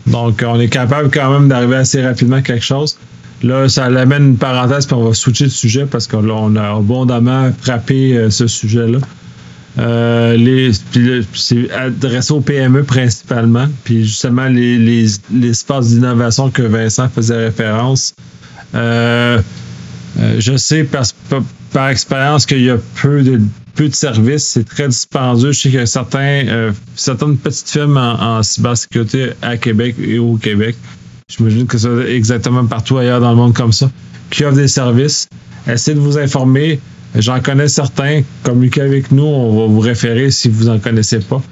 [0.07, 2.98] Donc, on est capable quand même d'arriver assez rapidement à quelque chose.
[3.44, 7.52] Là, ça l'amène une parenthèse, puis on va switcher de sujet parce qu'on a abondamment
[7.61, 8.98] frappé euh, ce sujet-là.
[9.78, 10.72] Euh,
[11.35, 15.11] c'est adressé aux PME principalement, puis justement les,
[15.42, 18.14] espaces d'innovation que Vincent faisait référence.
[18.74, 19.42] Euh,
[20.38, 20.88] je sais
[21.72, 23.40] par, expérience qu'il y a peu de,
[23.92, 25.52] services, c'est très dispendieux.
[25.52, 30.76] Je sais a certains, certaines petites firmes en cybersécurité à Québec et au Québec
[31.36, 33.90] J'imagine que c'est exactement partout ailleurs dans le monde comme ça,
[34.30, 35.28] qui offrent des services.
[35.66, 36.78] Essayez de vous informer.
[37.16, 38.22] J'en connais certains.
[38.42, 39.24] Communiquez avec nous.
[39.24, 41.42] On va vous référer si vous n'en connaissez pas.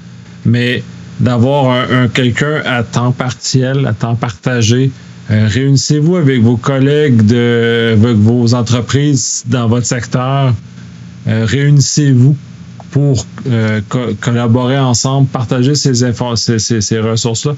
[0.45, 0.83] Mais
[1.21, 4.91] d'avoir un, quelqu'un à temps partiel, à temps partagé,
[5.31, 10.53] euh, réunissez-vous avec vos collègues de vos entreprises dans votre secteur.
[11.29, 12.37] Euh, réunissez-vous
[12.91, 13.81] pour euh,
[14.21, 17.55] collaborer ensemble, partager ces, ces, ces ressources-là.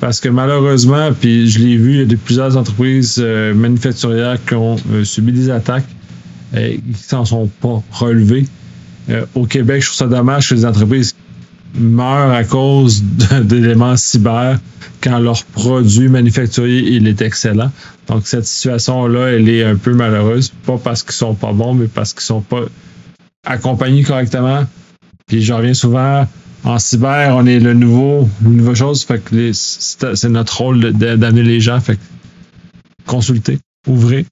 [0.00, 4.42] Parce que malheureusement, puis je l'ai vu, il y a de plusieurs entreprises euh, manufacturières
[4.46, 5.88] qui ont euh, subi des attaques
[6.56, 8.46] et qui s'en sont pas relevées.
[9.10, 11.14] Euh, au Québec, je trouve ça dommage que les entreprises
[11.74, 13.02] meurent à cause
[13.42, 14.58] d'éléments cyber
[15.02, 17.70] quand leur produit manufacturier il est excellent.
[18.08, 21.86] Donc cette situation-là, elle est un peu malheureuse, pas parce qu'ils sont pas bons, mais
[21.86, 22.62] parce qu'ils sont pas
[23.44, 24.64] accompagnés correctement.
[25.26, 26.26] Puis j'en reviens souvent
[26.64, 29.04] en cyber, on est le nouveau, une nouvelle chose.
[29.04, 31.80] Fait que c'est notre rôle d'amener les gens.
[31.80, 32.00] Fait que
[33.06, 34.26] consulter, ouvrez.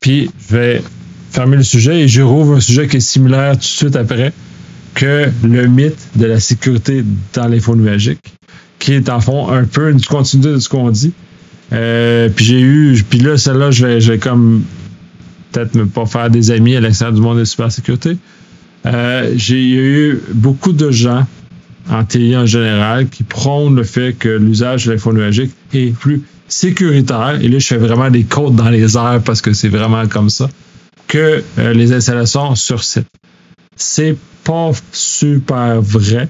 [0.00, 0.82] Puis je vais
[1.30, 4.32] fermer le sujet et je rouvre un sujet qui est similaire tout de suite après
[4.94, 8.20] que le mythe de la sécurité dans l'info nuagique,
[8.78, 11.12] qui est en fond un peu une continuité de ce qu'on dit.
[11.72, 14.64] Euh, puis j'ai eu, puis là, celle-là, je vais, je vais comme
[15.50, 18.18] peut-être ne pas faire des amis à l'extérieur du monde de la cybersécurité.
[18.84, 21.26] Euh, j'ai eu beaucoup de gens
[21.90, 26.22] en TI en général qui prônent le fait que l'usage de l'info nuagique est plus
[26.48, 30.06] sécuritaire, et là je fais vraiment des côtes dans les airs parce que c'est vraiment
[30.06, 30.48] comme ça,
[31.08, 33.06] que euh, les installations sur site.
[33.76, 36.28] C'est pas super vrai.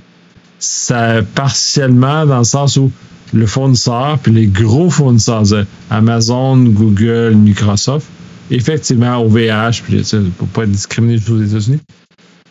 [0.58, 2.90] Ça partiellement dans le sens où
[3.32, 5.44] le fournisseur, puis les gros fournisseurs,
[5.90, 8.06] Amazon, Google, Microsoft,
[8.50, 10.02] effectivement, OVH, puis
[10.36, 11.80] pour pas discriminé aux États-Unis,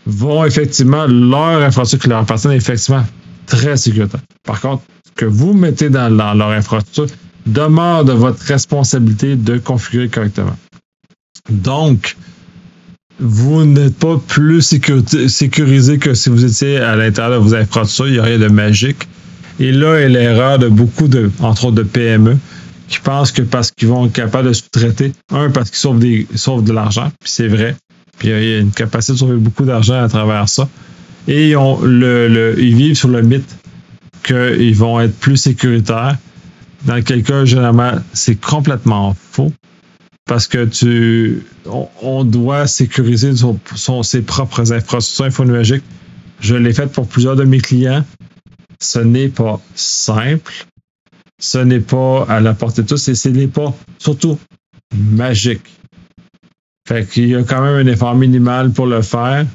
[0.05, 3.05] vont effectivement, leur infrastructure qui leur appartient est effectivement
[3.45, 4.21] très sécuritaire.
[4.43, 7.07] Par contre, ce que vous mettez dans, leur infrastructure
[7.45, 10.55] demeure de votre responsabilité de configurer correctement.
[11.49, 12.15] Donc,
[13.19, 18.07] vous n'êtes pas plus sécurisé que si vous étiez à l'intérieur de vos infrastructures.
[18.07, 19.07] Il n'y a rien de magique.
[19.59, 22.37] Et là est l'erreur de beaucoup de, entre autres de PME,
[22.87, 26.03] qui pensent que parce qu'ils vont être capables de sous-traiter, un, parce qu'ils sauvent,
[26.35, 27.75] sauvent de l'argent, puis c'est vrai,
[28.21, 30.69] puis il y a une capacité de sauver beaucoup d'argent à travers ça.
[31.27, 33.57] Et ils, vivent sur le mythe
[34.21, 36.19] qu'ils vont être plus sécuritaires.
[36.85, 39.51] Dans quel cas, généralement, c'est complètement faux.
[40.27, 41.41] Parce que tu,
[42.03, 43.31] on, doit sécuriser
[44.03, 45.83] ses propres infrastructures infonuagiques.
[46.41, 48.05] Je l'ai fait pour plusieurs de mes clients.
[48.79, 50.67] Ce n'est pas simple.
[51.39, 54.37] Ce n'est pas à la portée de tous et ce n'est pas surtout
[54.95, 55.80] magique.
[56.87, 59.45] Fait qu'il y a quand même un effort minimal pour le faire.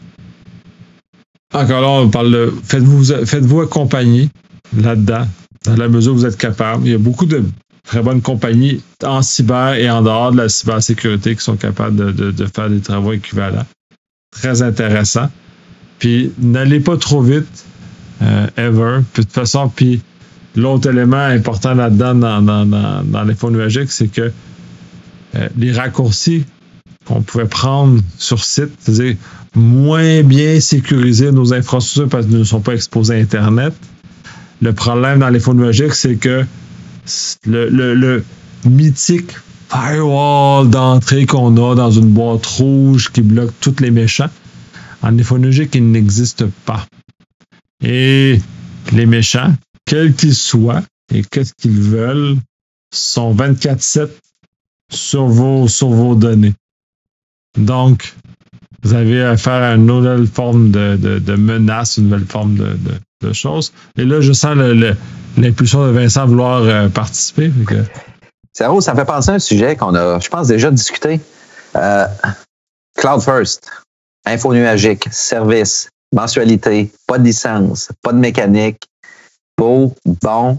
[1.53, 4.29] Encore là, on parle de faites-vous faites-vous accompagner
[4.77, 5.27] là-dedans,
[5.65, 6.87] dans la mesure où vous êtes capable.
[6.87, 7.45] Il y a beaucoup de
[7.85, 12.47] très bonnes compagnies en cyber et en dehors de la cybersécurité qui sont capables de,
[12.47, 13.67] faire des travaux équivalents.
[14.33, 15.31] Très intéressant.
[15.99, 17.65] Puis n'allez pas trop vite,
[18.23, 19.01] euh, ever.
[19.13, 20.03] Puis de toute façon, puis
[20.57, 24.33] l'autre élément important là-dedans dans, dans, dans, dans nuagiques, c'est que
[25.37, 26.45] euh, les raccourcis
[27.07, 29.17] qu'on pouvait prendre sur site, c'est-à-dire
[29.55, 33.73] moins bien sécuriser nos infrastructures parce qu'elles ne sont pas exposées à Internet.
[34.61, 36.45] Le problème dans les numériques, c'est que
[37.47, 38.25] le,
[38.65, 39.33] mythique
[39.71, 44.31] firewall d'entrée qu'on a dans une boîte rouge qui bloque tous les méchants,
[45.03, 46.85] en numérique, il n'existe pas.
[47.85, 48.41] Et
[48.93, 50.83] les méchants, quels qu'ils soient
[51.15, 52.37] et qu'est-ce qu'ils veulent,
[52.93, 54.09] sont 24-7
[54.91, 55.29] sur
[55.69, 56.55] sur vos données.
[57.57, 58.15] Donc,
[58.83, 62.77] vous avez affaire à une nouvelle forme de, de, menace, une nouvelle forme de,
[63.23, 63.73] de, choses.
[63.99, 64.57] Et là, je sens
[65.37, 67.51] l'impulsion de Vincent vouloir euh, participer.
[68.53, 71.21] ça me fait penser à un sujet qu'on a, je pense, déjà discuté.
[71.75, 72.07] Euh,
[72.97, 73.71] Cloud First,
[74.25, 78.83] info nuagique, service, mensualité, pas de licence, pas de mécanique,
[79.59, 80.59] beau, bon.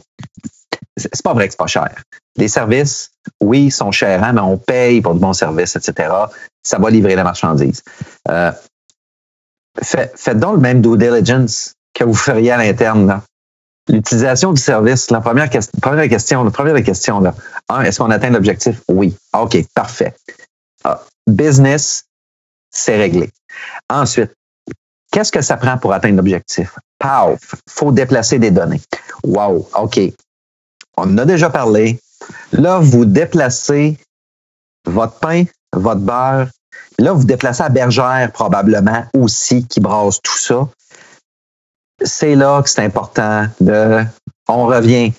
[0.97, 2.03] C'est pas vrai que c'est pas cher.
[2.37, 6.09] Les services, oui, sont chers, hein, mais on paye pour de bons services, etc.
[6.67, 7.81] Ça va livrer la marchandise.
[8.27, 8.51] Euh,
[9.81, 13.21] faites donc le même due diligence que vous feriez à l'interne.
[13.87, 15.49] L'utilisation du service, la première,
[15.81, 17.33] première question, la première question, là.
[17.85, 18.81] est-ce qu'on atteint l'objectif?
[18.89, 19.15] Oui.
[19.33, 20.13] OK, parfait.
[20.83, 22.03] Ah, business,
[22.69, 23.29] c'est réglé.
[23.89, 24.33] Ensuite,
[25.13, 26.77] qu'est-ce que ça prend pour atteindre l'objectif?
[26.99, 28.81] Paf, faut déplacer des données.
[29.23, 30.01] Wow, OK.
[30.97, 31.97] On en a déjà parlé.
[32.51, 33.97] Là, vous déplacez
[34.85, 36.49] votre pain, votre beurre.
[36.99, 40.67] Là, vous déplacez à Bergère probablement aussi qui brasse tout ça.
[42.03, 44.03] C'est là que c'est important de.
[44.47, 45.13] On revient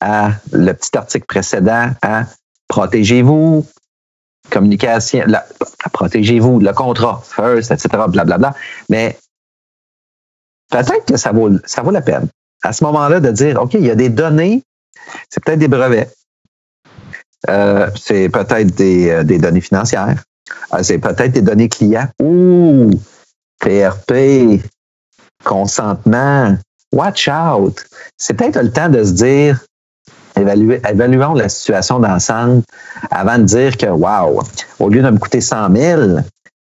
[0.00, 2.24] à le petit article précédent, à
[2.68, 3.66] protégez-vous,
[4.50, 5.24] communication,
[5.92, 8.54] protégez-vous, le contrat, first, etc., blablabla.
[8.88, 9.18] Mais
[10.70, 12.28] peut-être que ça vaut, ça vaut la peine
[12.62, 14.62] à ce moment-là de dire, OK, il y a des données,
[15.28, 16.12] c'est peut-être des brevets,
[17.48, 20.22] euh, c'est peut-être des, euh, des, données financières,
[20.74, 22.08] euh, c'est peut-être des données clients.
[22.22, 22.90] Ouh,
[23.60, 24.60] PRP,
[25.44, 26.56] consentement,
[26.92, 27.84] watch out.
[28.16, 29.60] C'est peut-être le temps de se dire,
[30.36, 32.62] évaluons la situation d'ensemble
[33.10, 34.42] avant de dire que, wow,
[34.78, 36.02] au lieu de me coûter 100 000,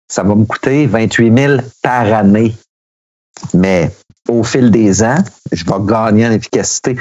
[0.07, 2.55] ça va me coûter 28 000 par année.
[3.53, 3.91] Mais
[4.27, 6.97] au fil des ans, je vais gagner en efficacité.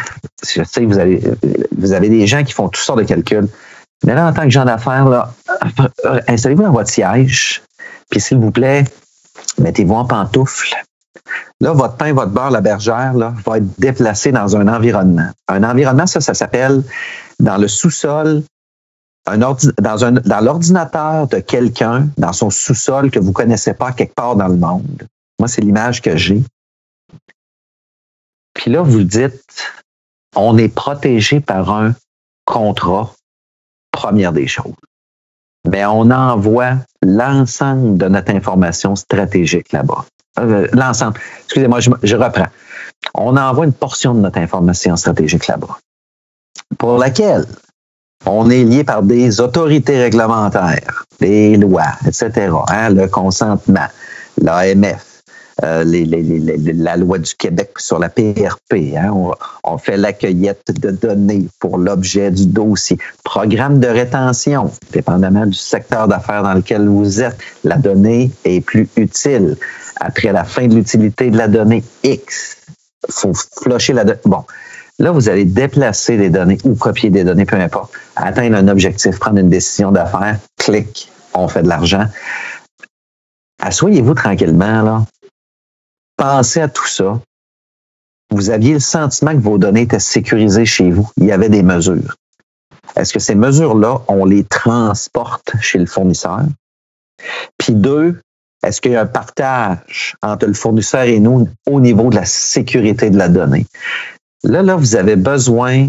[0.46, 1.22] Je sais, vous avez,
[1.76, 3.48] vous avez des gens qui font toutes sortes de calculs.
[4.04, 5.32] Mais là, en tant que gens d'affaires, là,
[6.28, 7.62] installez-vous dans votre siège,
[8.10, 8.84] puis s'il vous plaît,
[9.58, 10.76] mettez-vous en pantoufle.
[11.60, 15.30] Là, votre pain, votre beurre, la bergère, là, va être déplacé dans un environnement.
[15.48, 16.84] Un environnement, ça, ça s'appelle
[17.40, 18.42] dans le sous-sol,
[19.26, 24.36] dans, un, dans l'ordinateur de quelqu'un, dans son sous-sol que vous connaissez pas quelque part
[24.36, 25.06] dans le monde.
[25.38, 26.42] Moi, c'est l'image que j'ai.
[28.54, 29.72] Puis là, vous dites,
[30.34, 31.94] on est protégé par un
[32.44, 33.12] contrat,
[33.98, 34.78] première des choses.
[35.68, 40.04] Mais on envoie l'ensemble de notre information stratégique là-bas.
[40.38, 41.18] Euh, l'ensemble.
[41.44, 42.46] Excusez-moi, je, reprends.
[43.14, 45.78] On envoie une portion de notre information stratégique là-bas,
[46.78, 47.44] pour laquelle
[48.24, 53.88] on est lié par des autorités réglementaires, des lois, etc., hein, le consentement,
[54.40, 55.04] l'AMF,
[55.64, 58.94] euh, la loi du Québec sur la PRP.
[58.96, 59.32] Hein, on,
[59.64, 62.98] on, fait l'accueillette de données pour l'objet du dossier.
[63.24, 68.88] Programme de rétention, dépendamment du secteur d'affaires dans lequel vous êtes, la donnée est plus
[68.96, 69.56] utile
[70.00, 72.56] après la fin de l'utilité de la donnée X.
[73.10, 74.20] Faut flusher la donnée.
[74.26, 74.44] Bon,
[74.98, 79.18] là, vous allez déplacer des données ou copier des données, peu importe, atteindre un objectif,
[79.18, 82.04] prendre une décision d'affaires, clic, on fait de l'argent.
[83.60, 85.04] Assoyez-vous tranquillement, là.
[86.18, 87.20] Pensez à tout ça.
[88.30, 91.08] Vous aviez le sentiment que vos données étaient sécurisées chez vous.
[91.16, 92.16] Il y avait des mesures.
[92.96, 96.42] Est-ce que ces mesures-là, on les transporte chez le fournisseur?
[97.56, 98.20] Puis deux,
[98.64, 102.24] est-ce qu'il y a un partage entre le fournisseur et nous au niveau de la
[102.24, 103.66] sécurité de la donnée?
[104.42, 105.88] Là, là, vous avez besoin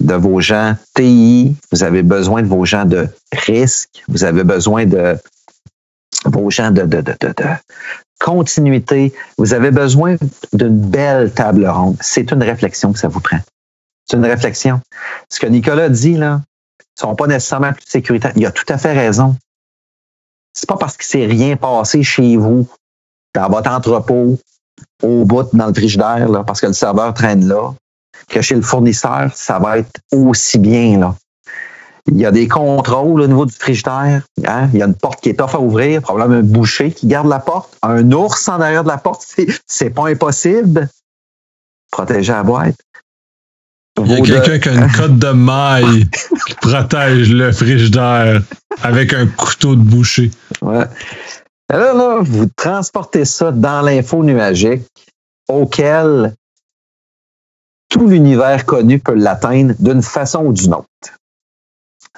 [0.00, 4.84] de vos gens TI, vous avez besoin de vos gens de risque, vous avez besoin
[4.84, 5.16] de
[6.26, 7.34] vos gens de, de, de, de,
[8.20, 10.16] continuité, vous avez besoin
[10.52, 11.96] d'une belle table ronde.
[12.00, 13.40] C'est une réflexion que ça vous prend.
[14.08, 14.80] C'est une réflexion.
[15.28, 18.32] Ce que Nicolas dit, là, ne sont pas nécessairement plus sécuritaires.
[18.36, 19.36] Il a tout à fait raison
[20.56, 22.66] c'est pas parce qu'il s'est rien passé chez vous,
[23.34, 24.38] dans votre entrepôt,
[25.02, 27.74] au bout, dans le frigidaire, là, parce que le serveur traîne là,
[28.28, 30.98] que chez le fournisseur, ça va être aussi bien.
[30.98, 31.14] Là.
[32.08, 34.22] Il y a des contrôles au niveau du frigidaire.
[34.46, 34.68] Hein?
[34.72, 37.28] Il y a une porte qui est tough à ouvrir, probablement un boucher qui garde
[37.28, 39.26] la porte, un ours en arrière de la porte,
[39.66, 40.88] c'est pas impossible.
[41.90, 42.76] Protéger la boîte.
[43.98, 46.08] Il y a quelqu'un qui a une cote de maille
[46.46, 48.42] qui protège le frigidaire
[48.82, 50.30] avec un couteau de boucher.
[50.60, 50.84] Ouais.
[51.70, 54.82] là, là, vous transportez ça dans l'info nuagique
[55.48, 56.34] auquel
[57.88, 60.88] tout l'univers connu peut l'atteindre d'une façon ou d'une autre.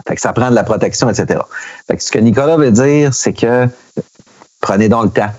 [0.07, 1.41] Fait que ça prend de la protection, etc.
[1.87, 3.69] Fait que ce que Nicolas veut dire, c'est que
[4.61, 5.33] prenez donc le temps,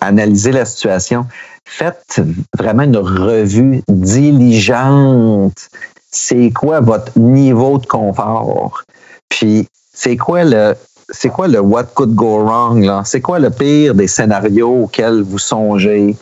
[0.00, 1.26] analysez la situation.
[1.64, 2.20] faites
[2.56, 5.68] vraiment une revue diligente.
[6.10, 8.82] C'est quoi votre niveau de confort?
[9.28, 10.74] Puis, c'est quoi le,
[11.10, 13.02] c'est quoi le what could go wrong?
[13.04, 16.16] C'est quoi le pire des scénarios auxquels vous songez?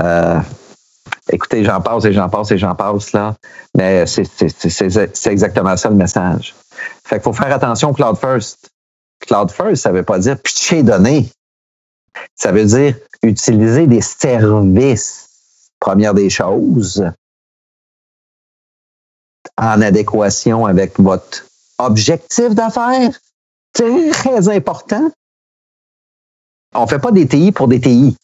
[0.00, 0.38] Euh,
[1.30, 3.12] écoutez, j'en passe et j'en passe et j'en passe.
[3.76, 6.54] Mais c'est exactement ça le message.
[7.04, 8.70] Fait qu'il faut faire attention Cloud First.
[9.20, 11.30] Cloud First, ça veut pas dire pitcher données.
[12.34, 17.04] Ça veut dire utiliser des services, première des choses,
[19.56, 21.46] en adéquation avec votre
[21.78, 23.18] objectif d'affaires.
[23.72, 25.10] Très important.
[26.74, 28.16] On fait pas des TI pour des TI.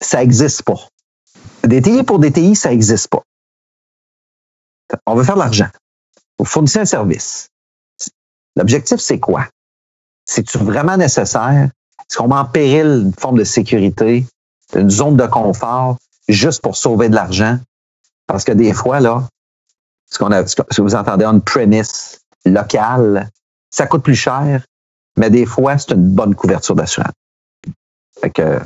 [0.00, 0.88] Ça n'existe pas.
[1.64, 3.22] Des TI pour des TI, ça n'existe pas.
[5.06, 5.68] On veut faire de l'argent.
[6.38, 7.48] Vous fournissez un service.
[8.56, 9.46] L'objectif, c'est quoi?
[10.24, 11.70] C'est-tu vraiment nécessaire?
[12.00, 14.26] Est-ce qu'on met en péril une forme de sécurité,
[14.74, 15.96] une zone de confort,
[16.28, 17.58] juste pour sauver de l'argent?
[18.26, 19.26] Parce que des fois, là,
[20.10, 23.30] ce qu'on a, ce que vous entendez on premise local,
[23.70, 24.62] ça coûte plus cher,
[25.16, 27.12] mais des fois, c'est une bonne couverture d'assurance.
[28.20, 28.60] Fait que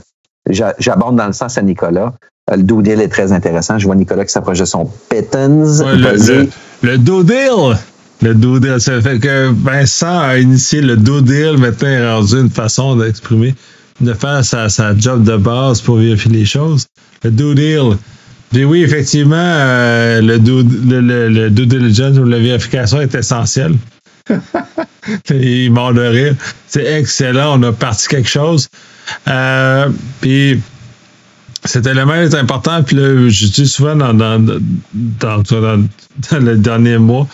[0.49, 2.13] j'aborde dans le sens à Nicolas.
[2.51, 3.79] Le do deal est très intéressant.
[3.79, 5.65] Je vois Nicolas qui s'approche de son Pittons.
[5.83, 6.49] le,
[6.83, 7.77] le, do deal!
[8.23, 8.81] Le do deal.
[8.81, 11.59] Ça fait que Vincent a initié le do deal.
[11.59, 13.55] Maintenant, il est rendu une façon d'exprimer,
[14.01, 16.87] de faire sa, sa, job de base pour vérifier les choses.
[17.23, 17.97] Le do deal.
[18.53, 23.15] Puis oui, effectivement, euh, le, do, le, le, le due diligence ou la vérification est
[23.15, 23.75] essentiel.
[25.31, 26.35] il mord de rire.
[26.67, 28.69] C'est excellent, on a parti quelque chose.
[29.29, 29.89] Euh,
[30.21, 30.61] puis
[31.65, 34.39] cet élément est important, puis là, je dis souvent dans, dans,
[34.95, 35.89] dans, dans,
[36.41, 37.27] le dernier mois,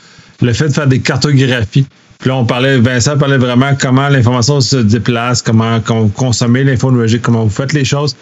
[0.42, 1.86] le fait de faire des cartographies.
[2.18, 6.90] Puis là, on parlait, Vincent parlait vraiment comment l'information se déplace, comment, comment consommer l'info
[6.90, 8.16] numérique, comment vous faites les choses.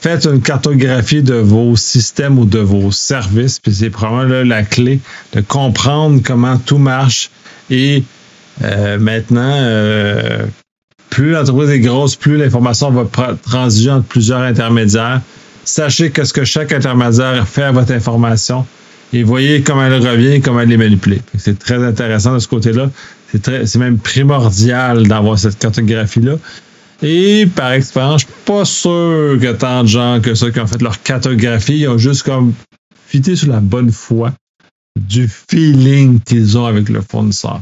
[0.00, 5.00] Faites une cartographie de vos systèmes ou de vos services, puis c'est probablement la clé
[5.32, 7.30] de comprendre comment tout marche
[7.70, 8.02] et
[8.62, 10.46] euh, maintenant, euh,
[11.10, 13.08] plus l'entreprise est grosse, plus l'information va
[13.42, 15.20] transiger entre plusieurs intermédiaires.
[15.64, 18.66] Sachez que ce que chaque intermédiaire fait à votre information
[19.12, 21.22] et voyez comment elle revient, comment elle est manipulée.
[21.38, 22.90] C'est très intéressant de ce côté-là.
[23.32, 26.36] C'est même primordial d'avoir cette cartographie-là.
[27.02, 30.66] Et par expérience, je suis pas sûr que tant de gens que ceux qui ont
[30.66, 32.54] fait leur cartographie ont juste comme
[33.06, 34.32] fité sur la bonne foi
[34.98, 37.60] du feeling qu'ils ont avec le fournisseur.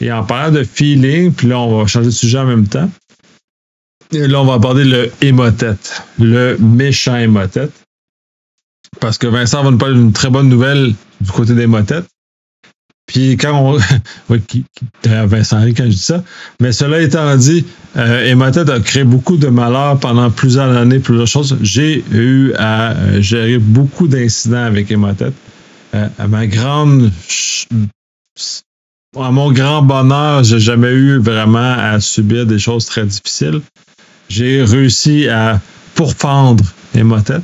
[0.00, 2.90] Et en parlant de feeling, puis là, on va changer de sujet en même temps.
[4.12, 7.72] Et là, on va aborder le émotette, le méchant émotette.
[8.98, 12.08] Parce que Vincent va nous parler d'une très bonne nouvelle du côté des motettes.
[13.06, 13.78] Puis quand on.
[14.28, 14.40] oui,
[15.04, 16.22] Vincent quand je dis ça.
[16.60, 17.64] Mais cela étant dit,
[17.96, 21.58] euh, a créé beaucoup de malheurs pendant plusieurs années, plusieurs choses.
[21.62, 25.32] J'ai eu à euh, gérer beaucoup d'incidents avec Emotet.
[25.94, 27.10] Euh, à ma grande
[29.18, 33.60] à mon grand bonheur, j'ai jamais eu vraiment à subir des choses très difficiles.
[34.28, 35.60] J'ai réussi à
[35.96, 37.40] pourfendre Emotet.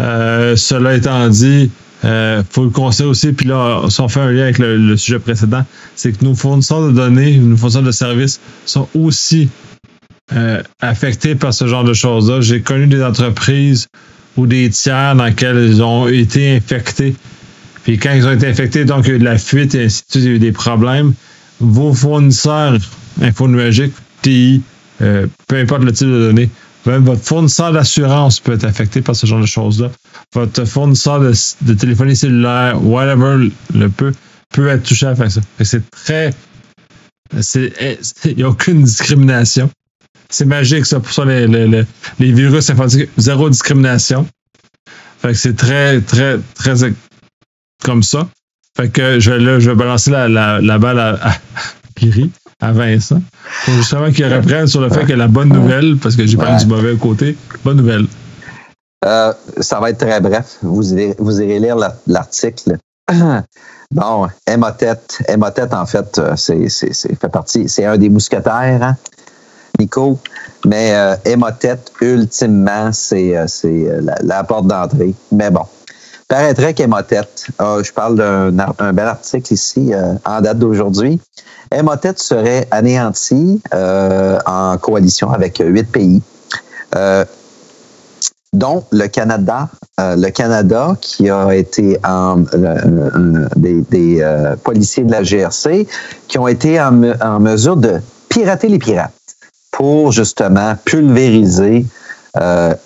[0.00, 1.70] Euh, cela étant dit,
[2.04, 5.18] euh, faut le conseiller aussi, puis là, si on fait un lien avec le, sujet
[5.18, 9.48] précédent, c'est que nos fournisseurs de données, nos fournisseurs de services sont aussi
[10.34, 12.40] euh, affectés par ce genre de choses-là.
[12.40, 13.88] J'ai connu des entreprises
[14.36, 17.14] ou des tiers dans lesquels ils ont été infectés
[17.86, 19.84] puis quand ils ont été infectés, donc il y a eu de la fuite et
[19.84, 21.14] ainsi de suite, il y a eu des problèmes.
[21.60, 22.78] Vos fournisseurs
[23.22, 24.60] infonuagiques, TI,
[25.02, 26.50] euh, peu importe le type de données,
[26.86, 29.90] même votre fournisseur d'assurance peut être affecté par ce genre de choses-là.
[30.34, 34.12] Votre fournisseur de, téléphonie cellulaire, whatever le peut,
[34.50, 35.40] peut être touché à faire ça.
[35.62, 36.34] C'est très.
[37.54, 39.70] Il n'y a aucune discrimination.
[40.30, 41.00] C'est magique, ça.
[41.00, 41.84] Pour ça, les, les,
[42.18, 44.26] les virus informatiques, zéro discrimination.
[45.20, 46.92] Fait que c'est très, très, très
[47.82, 48.28] comme ça.
[48.76, 51.36] Fait que je, là, je vais balancer la, la, balle à, à
[52.60, 53.20] à Vincent,
[53.64, 56.56] pour justement qu'il reprenne sur le fait que la bonne nouvelle, parce que j'ai parlé
[56.56, 58.06] du mauvais côté, bonne nouvelle.
[59.04, 60.56] Euh, ça va être très bref.
[60.62, 61.76] Vous irez, vous irez lire
[62.06, 62.78] l'article.
[63.92, 68.96] Bon, Emotet, Emotet, en fait, euh, c'est, fait partie, c'est un des mousquetaires, hein,
[69.78, 70.18] Nico.
[70.64, 75.14] Mais euh, Emotet, ultimement, c'est, euh, c'est la, la, porte d'entrée.
[75.30, 75.62] Mais bon,
[76.28, 81.20] Paraîtrait qu'Emotette, ah, je parle d'un bel article ici euh, en date d'aujourd'hui,
[81.70, 86.20] Emotette serait anéanti euh, en coalition avec huit pays,
[86.96, 87.24] euh,
[88.52, 89.68] dont le Canada,
[89.98, 91.98] le Canada qui a été
[93.56, 95.86] des, policiers de la GRC
[96.26, 99.12] qui ont été en, en, mesure de pirater les pirates
[99.70, 101.86] pour justement pulvériser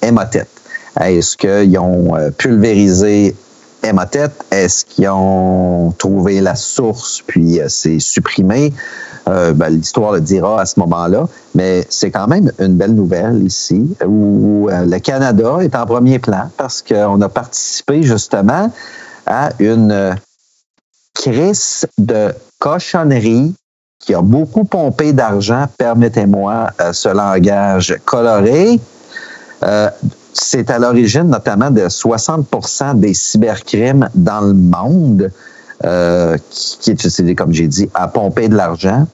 [0.03, 0.60] Emotette.
[0.99, 3.35] Est-ce qu'ils ont euh, pulvérisé
[3.83, 4.31] Emotet?
[4.51, 8.73] Est-ce qu'ils ont trouvé la source puis c'est supprimé?
[9.27, 13.97] Ben, l'histoire le dira à ce moment-là, mais c'est quand même une belle nouvelle ici
[14.05, 18.73] où le Canada est en premier plan parce qu'on a participé justement
[19.27, 20.17] à une
[21.15, 23.55] crise de cochonnerie
[24.01, 28.81] qui a beaucoup pompé d'argent, permettez-moi euh, ce langage coloré.
[29.63, 29.91] Euh,
[30.33, 35.31] c'est à l'origine notamment de 60% des cybercrimes dans le monde
[35.85, 39.07] euh, qui, est utilisé, comme j'ai dit, à pomper de l'argent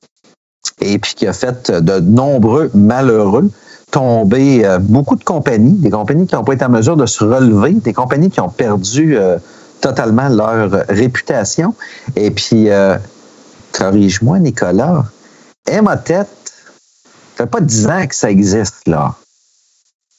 [0.81, 3.51] et puis qui a fait de nombreux malheureux
[3.93, 7.73] tomber beaucoup de compagnies, des compagnies qui n'ont pas été en mesure de se relever,
[7.75, 9.17] des compagnies qui ont perdu
[9.81, 11.75] totalement leur réputation.
[12.17, 12.69] Et puis,
[13.73, 15.05] corrige-moi, Nicolas,
[15.67, 16.27] Emotet,
[17.37, 19.15] ça fait pas dix ans que ça existe, là.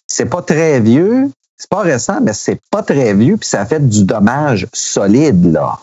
[0.07, 3.87] C'est pas très vieux, c'est pas récent, mais c'est pas très vieux, puis ça fait
[3.87, 5.79] du dommage solide, là.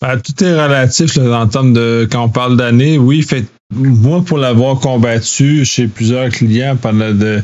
[0.00, 2.96] Ben, tout est relatif là, de quand on parle d'années.
[2.96, 3.44] Oui, fait,
[3.74, 7.42] moi, pour l'avoir combattu chez plusieurs clients pendant de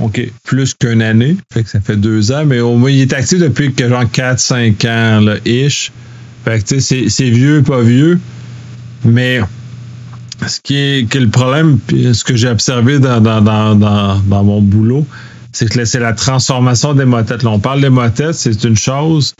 [0.00, 3.40] OK, plus qu'une année, fait ça fait deux ans, mais au moins il est actif
[3.40, 5.90] depuis que genre 4-5 ans là, ish.
[6.44, 8.18] Que c'est vieux, pas vieux.
[9.04, 9.40] Mais
[10.46, 15.06] ce qui est, le problème, ce que j'ai observé dans, dans, mon boulot,
[15.52, 17.42] c'est que c'est la transformation des motettes.
[17.42, 19.34] Là, on parle des motettes, c'est une chose.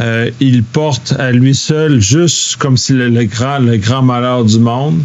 [0.00, 4.58] Euh, il porte à lui seul, juste comme si le, grand, le grand malheur du
[4.58, 5.02] monde.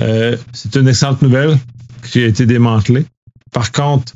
[0.00, 1.58] Euh, c'est une excellente nouvelle
[2.10, 3.04] qui a été démantelée.
[3.52, 4.14] Par contre,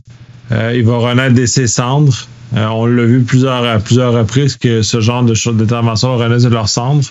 [0.53, 2.27] euh, il va renaître de ses cendres.
[2.55, 7.05] on l'a vu plusieurs, à plusieurs reprises que ce genre d'intervention renaît de leurs cendres.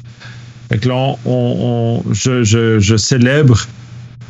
[0.70, 3.60] Fait là, on, je, célèbre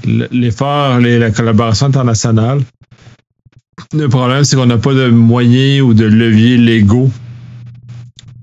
[0.05, 2.61] l'effort, la collaboration internationale.
[3.93, 7.11] Le problème, c'est qu'on n'a pas de moyens ou de leviers légaux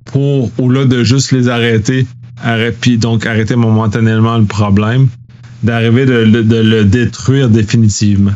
[0.05, 2.07] pour, au-delà de juste les arrêter,
[2.81, 5.09] puis donc arrêter momentanément le problème,
[5.63, 8.33] d'arriver de, le détruire définitivement.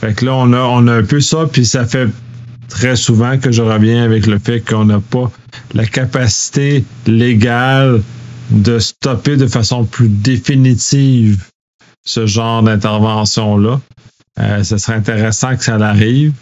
[0.00, 2.08] Fait que là, on a, on a un peu ça, puis ça fait
[2.68, 5.30] très souvent que je reviens avec le fait qu'on n'a pas
[5.74, 8.00] la capacité légale
[8.50, 11.44] de stopper de façon plus définitive
[12.04, 13.80] ce genre d'intervention-là.
[14.40, 16.32] Euh, ce serait intéressant que ça arrive.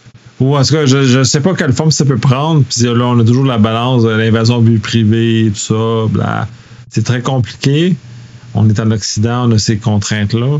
[0.41, 2.65] Ou en tout cas, je ne sais pas quelle forme ça peut prendre.
[2.65, 6.49] Puis là, on a toujours la balance de l'invasion vie privée, tout ça.
[6.89, 7.95] C'est très compliqué.
[8.55, 10.59] On est en Occident, on a ces contraintes-là.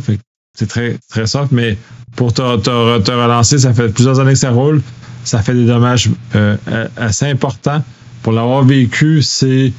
[0.57, 1.53] c'est très, très soft.
[1.53, 1.77] Mais
[2.17, 4.83] pour te, te, relancer, ça fait plusieurs années que ça roule.
[5.25, 6.57] Ça fait des dommages euh,
[6.97, 7.83] assez importants.
[8.23, 9.73] Pour l'avoir vécu, c'est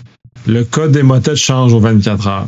[0.47, 2.47] le code des motettes change aux 24 heures.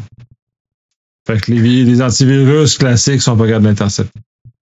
[1.28, 4.20] Fait que les, antivirus classiques sont pas capables d'intercepter.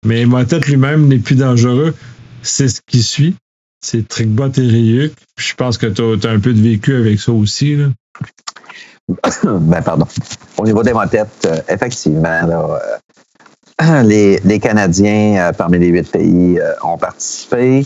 [0.06, 1.94] Mais Motet lui-même n'est plus dangereux.
[2.42, 3.36] C'est ce qui suit.
[3.82, 5.14] C'est Trickbot et Ryuk.
[5.38, 7.78] Je pense que tu as, un peu de vécu avec ça aussi.
[7.78, 7.88] Là.
[9.44, 10.06] ben, pardon.
[10.58, 12.80] Au niveau des motettes, euh, effectivement,
[13.82, 17.86] euh, les, Canadiens, euh, parmi les huit pays, ont participé.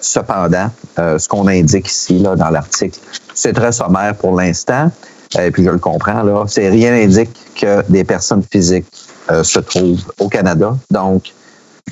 [0.00, 2.98] Cependant, ce qu'on indique ici là, dans l'article,
[3.34, 4.90] c'est très sommaire pour l'instant.
[5.34, 6.44] Et euh, puis je le comprends, là.
[6.46, 8.86] C'est rien n'indique que des personnes physiques
[9.30, 10.76] euh, se trouvent au Canada.
[10.90, 11.32] Donc,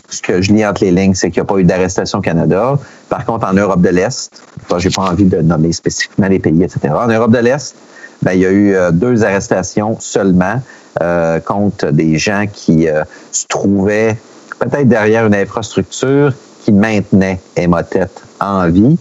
[0.08, 2.22] ce que je lis entre les lignes, c'est qu'il n'y a pas eu d'arrestation au
[2.22, 2.78] Canada.
[3.08, 4.30] Par contre, en Europe de l'Est,
[4.78, 6.94] j'ai pas envie de nommer spécifiquement les pays, etc.
[6.94, 7.74] En Europe de l'Est,
[8.22, 10.60] ben, il y a eu euh, deux arrestations seulement
[11.44, 12.86] contre des gens qui
[13.32, 14.16] se trouvaient
[14.60, 16.32] peut-être derrière une infrastructure
[16.64, 18.08] qui maintenait Emotet
[18.40, 18.98] en vie.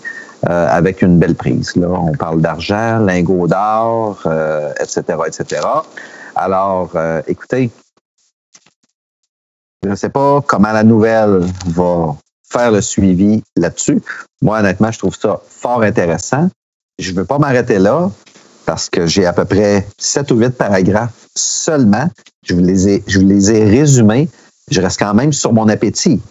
[0.49, 1.73] Euh, avec une belle prise.
[1.77, 1.87] Là.
[1.87, 4.19] On parle d'argent, lingots d'or,
[4.77, 5.61] etc., euh, etc.
[6.35, 7.71] Alors, euh, écoutez,
[9.83, 14.01] je ne sais pas comment la nouvelle va faire le suivi là-dessus.
[14.41, 16.49] Moi, honnêtement, je trouve ça fort intéressant.
[16.99, 18.11] Je ne veux pas m'arrêter là
[18.65, 22.09] parce que j'ai à peu près sept ou huit paragraphes seulement.
[22.45, 24.27] Je vous les ai, je vous les ai résumés.
[24.69, 26.21] Je reste quand même sur mon appétit.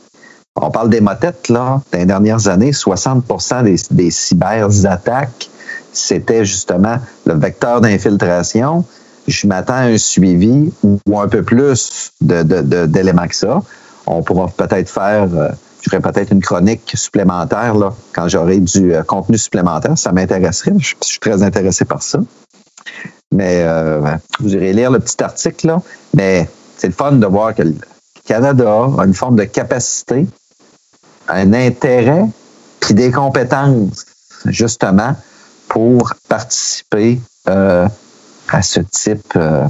[0.55, 1.81] On parle des motettes, là.
[1.93, 5.51] Dans les dernières années, 60% des, des cyberattaques,
[5.93, 8.85] c'était justement le vecteur d'infiltration.
[9.27, 13.63] Je m'attends à un suivi ou un peu plus d'éléments que ça.
[14.07, 15.49] On pourra peut-être faire, euh,
[15.81, 19.97] je ferai peut-être une chronique supplémentaire là, quand j'aurai du euh, contenu supplémentaire.
[19.97, 20.73] Ça m'intéresserait.
[20.79, 22.19] Je, suis très intéressé par ça.
[23.31, 25.83] Mais euh, vous irez lire le petit article, là.
[26.15, 27.75] Mais c'est le fun de voir que le
[28.27, 30.27] Canada a une forme de capacité
[31.29, 32.25] un intérêt
[32.81, 34.05] puis des compétences,
[34.47, 35.14] justement,
[35.68, 37.89] pour participer euh,
[38.49, 39.66] à ce type, euh,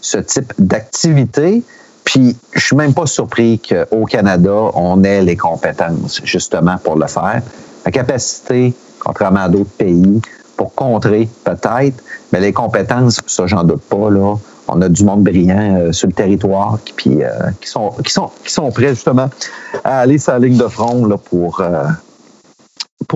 [0.00, 1.62] ce type d'activité.
[2.04, 7.06] puis, je suis même pas surpris qu'au Canada, on ait les compétences, justement, pour le
[7.06, 7.42] faire.
[7.84, 10.20] La capacité, contrairement à d'autres pays,
[10.56, 12.02] pour contrer, peut-être,
[12.32, 14.36] mais les compétences, ça, j'en doute pas, là.
[14.68, 18.70] On a du monde brillant euh, sur le territoire qui, euh, sont, qui, qui sont
[18.70, 19.30] prêts, justement,
[19.84, 21.88] à aller sur la ligne de front là, pour, euh,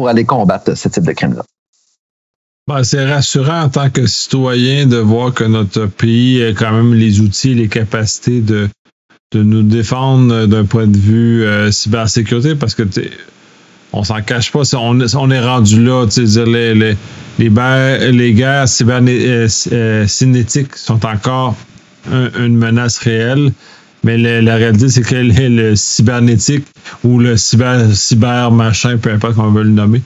[0.06, 1.42] aller combattre ce type de crime-là.
[2.68, 6.94] Ben, c'est rassurant en tant que citoyen de voir que notre pays a quand même
[6.94, 8.68] les outils, les capacités de,
[9.34, 12.84] nous défendre d'un point de vue cybersécurité parce que
[13.92, 16.06] on s'en cache pas, on, on est rendu là,
[16.46, 16.96] les, les,
[17.38, 21.56] les, les guerres cybernétiques euh, euh, sont encore
[22.06, 23.52] une menace réelle,
[24.04, 26.64] mais la réalité, c'est que le, cybernétique
[27.04, 30.02] ou le cyber, machin, peu importe comment on veut le nommer,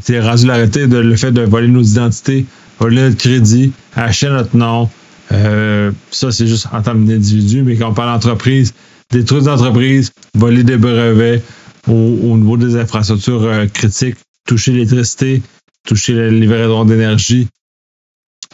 [0.00, 2.44] c'est rendu l'arrêté de le fait de voler nos identités,
[2.78, 4.90] voler notre crédit, acheter notre nom.
[5.32, 8.74] Euh, ça, c'est juste en termes d'individu, mais quand on parle d'entreprise,
[9.10, 11.42] détruire des entreprises, voler des brevets
[11.88, 15.42] au, niveau des infrastructures critiques, toucher l'électricité,
[15.86, 17.48] toucher la livraison d'énergie.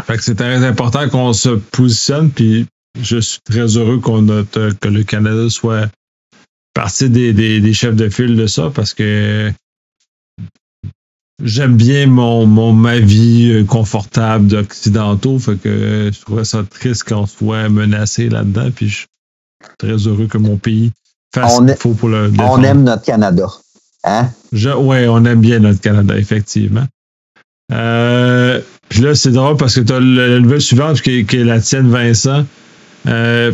[0.05, 2.67] Fait que c'est très important qu'on se positionne, puis
[3.01, 5.91] je suis très heureux qu'on que le Canada soit
[6.75, 9.53] partie des, des, chefs de file de ça parce que
[11.43, 15.39] j'aime bien mon, mon ma vie euh, confortable d'occidentaux.
[15.39, 18.71] Fait que je trouverais ça triste qu'on soit menacé là-dedans.
[18.75, 19.07] Puis je suis
[19.79, 20.93] très heureux que mon pays
[21.35, 22.59] fasse ce qu'il faut pour le défendre.
[22.59, 23.47] On aime notre Canada.
[24.05, 24.31] Hein?
[24.53, 26.87] Oui, on aime bien notre Canada, effectivement.
[27.73, 31.61] Euh, puis là, c'est drôle parce que tu as la nouvelle suivante qui est la
[31.61, 32.45] tienne, Vincent.
[33.09, 33.53] Euh,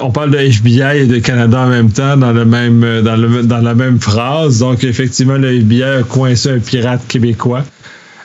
[0.00, 3.16] on parle de FBI et de Canada en même temps dans le même euh, dans,
[3.16, 4.60] le, dans la même phrase.
[4.60, 7.62] Donc effectivement, le FBI a coincé un pirate québécois.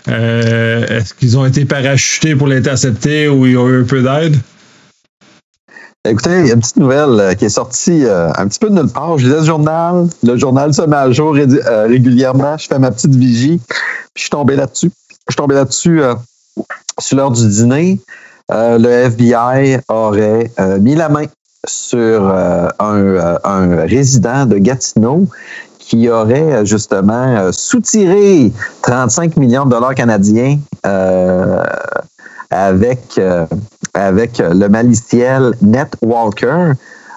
[0.07, 4.37] Euh, est-ce qu'ils ont été parachutés pour l'intercepter ou ils ont eu un peu d'aide?
[6.07, 8.89] Écoutez, il y a une petite nouvelle qui est sortie un petit peu de nulle
[8.91, 9.19] part.
[9.19, 10.07] Je lisais le journal.
[10.23, 12.57] Le journal se met à jour régulièrement.
[12.57, 13.61] Je fais ma petite vigie.
[13.67, 14.89] Puis je suis tombé là-dessus.
[15.27, 16.01] Je suis tombé là-dessus
[16.99, 17.99] sur l'heure du dîner.
[18.51, 21.25] Euh, le FBI aurait euh, mis la main
[21.65, 25.27] sur euh, un, résident de Gatineau
[25.79, 28.51] qui aurait justement soutiré
[28.81, 30.57] 35 millions de dollars canadiens
[32.49, 33.19] avec,
[33.93, 36.73] avec le maliciel Net Walker.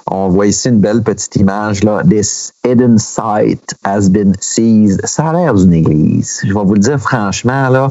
[0.06, 2.02] On voit ici une belle petite image là.
[2.08, 5.06] This hidden site has been seized.
[5.06, 6.40] Ça a l'air d'une église.
[6.44, 7.90] Je vais vous le dire franchement là.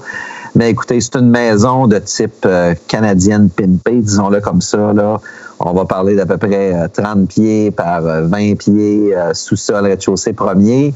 [0.55, 4.93] Mais écoutez, c'est une maison de type euh, canadienne pimpée, disons-le comme ça.
[4.93, 5.19] Là.
[5.59, 10.33] On va parler d'à peu près 30 euh, pieds par 20 euh, pieds sous-sol, rez-de-chaussée
[10.33, 10.93] premier.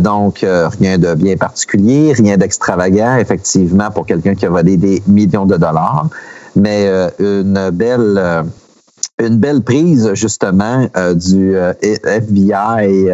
[0.00, 0.44] donc,
[0.80, 5.56] rien de bien particulier, rien d'extravagant, effectivement, pour quelqu'un qui a volé des millions de
[5.56, 6.08] dollars.
[6.56, 6.90] Mais
[7.20, 8.44] une belle
[9.26, 13.10] une belle prise, justement, du FBI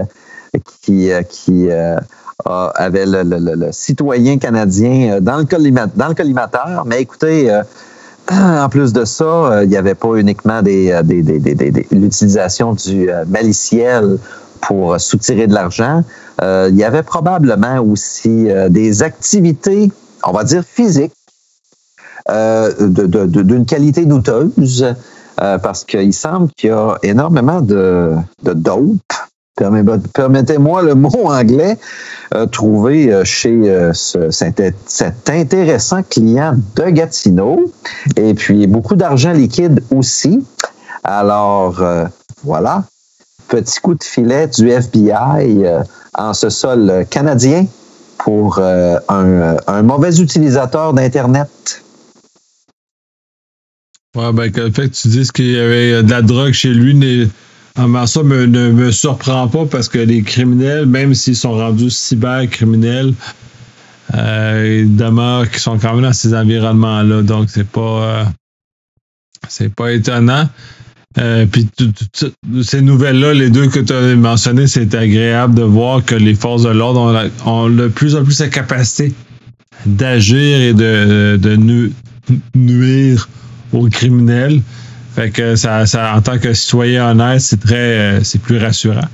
[0.81, 1.69] qui, qui
[2.45, 6.85] avait le, citoyen canadien euh, dans le, collimateur.
[6.87, 7.63] Mais écoutez, euh,
[8.31, 10.95] en plus de ça, euh, il n'y avait pas uniquement des,
[11.91, 14.19] l'utilisation du maliciel
[14.61, 16.03] pour soutirer de l'argent.
[16.43, 19.93] il y avait probablement aussi des activités,
[20.25, 21.13] on va dire physiques,
[22.29, 24.85] d'une qualité douteuse.
[25.37, 29.13] Parce qu'il semble qu'il y a énormément de, de dope
[30.13, 31.79] permettez-moi le mot anglais,
[32.35, 37.73] euh, trouvé euh, chez euh, cet, intéressant client de Gatineau.
[38.17, 40.45] Et puis beaucoup d'argent liquide aussi.
[41.05, 41.81] Alors,
[42.43, 42.83] voilà,
[43.47, 45.65] petit coup de filet du FBI
[46.15, 47.67] en ce sol canadien
[48.19, 51.85] pour un, mauvais utilisateur d'Internet.
[54.17, 57.29] Ouais, ben, le fait que tu dises qu'il y avait de la drogue chez lui,
[57.77, 61.91] ah, ça me, ne me surprend pas parce que les criminels, même s'ils sont rendus
[61.91, 63.13] cybercriminels,
[64.15, 67.21] euh, ils demeurent qui sont quand même dans ces environnements-là.
[67.21, 68.25] Donc, c'est pas euh,
[69.49, 70.49] c'est pas étonnant.
[71.19, 71.69] Euh, puis
[72.63, 76.63] ces nouvelles-là, les deux que tu as mentionnées, c'est agréable de voir que les forces
[76.63, 79.13] de l'ordre ont, de plus en plus la capacité
[79.85, 81.91] d'agir et de, de
[82.55, 83.29] nuire
[83.77, 84.61] aux criminels.
[85.15, 89.09] Fait que ça, ça, en tant que citoyen honnête, c'est très, euh, c'est plus rassurant.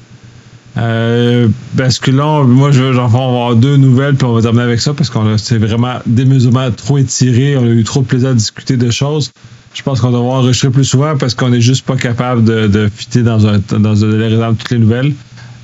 [0.78, 4.94] Euh, basculant, moi, je, j'en vais avoir deux nouvelles, puis on va terminer avec ça,
[4.94, 8.76] parce qu'on c'est vraiment démesurément trop étiré, on a eu trop de plaisir à discuter
[8.76, 9.30] de choses.
[9.74, 12.90] Je pense qu'on doit enregistrer plus souvent parce qu'on n'est juste pas capable de, de
[12.94, 15.14] fitter dans un, dans un délai toutes les nouvelles.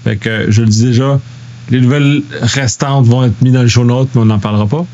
[0.04, 1.20] Fait que, je le dis déjà,
[1.70, 4.86] les nouvelles restantes vont être mises dans le show notes, mais on n'en parlera pas.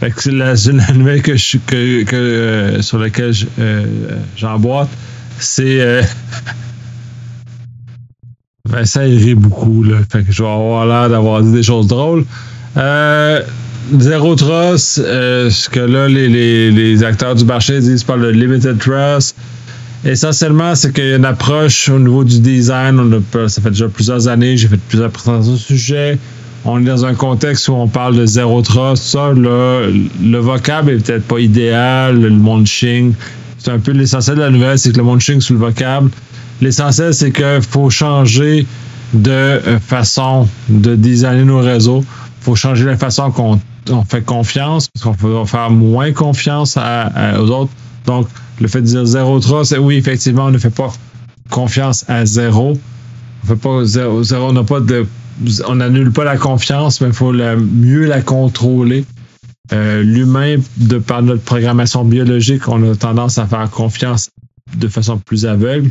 [0.00, 3.84] Fait que la, la nouvelle que je, que, que euh, sur laquelle euh,
[4.36, 4.90] j'emboîte,
[5.38, 6.02] c'est euh,
[8.68, 9.98] Ben, ça irait beaucoup, là.
[10.10, 12.24] Fait que je vais avoir l'air d'avoir dit des choses drôles.
[12.76, 13.40] Euh,
[13.98, 18.32] Zero Trust, euh, ce que là, les, les, les, acteurs du marché disent par le
[18.32, 19.36] Limited Trust.
[20.04, 22.98] Essentiellement, c'est qu'il y a une approche au niveau du design.
[22.98, 26.18] On a, ça fait déjà plusieurs années, j'ai fait plusieurs présentations le sujet.
[26.68, 29.32] On est dans un contexte où on parle de Zero Trust, ça.
[29.32, 29.86] Là,
[30.20, 33.14] le vocable est peut-être pas idéal, le munching.
[33.58, 36.10] C'est un peu l'essentiel de la nouvelle, c'est que le munching sur le vocable.
[36.60, 38.66] L'essentiel, c'est qu'il faut changer
[39.14, 42.04] de façon de designer nos réseaux.
[42.40, 46.76] Il faut changer la façon qu'on on fait confiance, parce qu'on va faire moins confiance
[46.76, 47.70] aux autres.
[48.06, 48.26] Donc,
[48.60, 50.92] le fait de dire zéro trust, oui, effectivement, on ne fait pas
[51.48, 52.76] confiance à zéro.
[53.44, 55.06] On fait pas zéro, zéro on n'a pas de,
[55.66, 59.04] on n'annule pas la confiance, mais il faut mieux la contrôler.
[59.72, 64.30] Euh, l'humain, de par notre programmation biologique, on a tendance à faire confiance
[64.76, 65.90] de façon plus aveugle.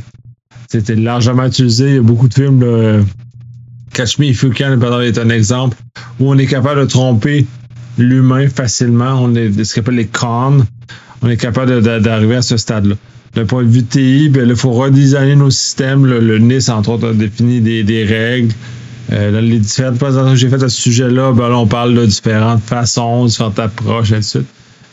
[0.68, 1.90] C'était largement utilisé.
[1.90, 3.06] Il y a beaucoup de films,
[3.94, 5.78] Catch Me If You Can, est un exemple,
[6.20, 7.46] où on est capable de tromper
[7.98, 9.22] l'humain facilement.
[9.22, 10.66] On est ce qu'on appelle les cons.
[11.22, 12.96] On est capable d'arriver à ce stade-là.
[13.34, 16.06] D'un point de vue TI, ben, il faut redesigner nos systèmes.
[16.06, 18.54] Le, NIS, entre autres, a défini des, règles.
[19.12, 22.06] Euh, les différentes présentations que j'ai faites à ce sujet-là, ben, là, on parle de
[22.06, 24.22] différentes façons, différentes approches, et.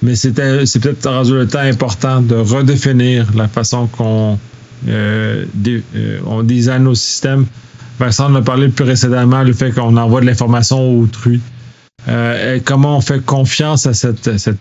[0.02, 4.38] Mais c'est peut-être rendu le temps important de redéfinir la façon qu'on
[4.88, 7.46] euh, euh, on design nos systèmes.
[7.98, 11.40] Vincent en a parlé plus précédemment, le fait qu'on envoie de l'information autrui.
[12.08, 14.58] Euh, comment on fait confiance à cette, cette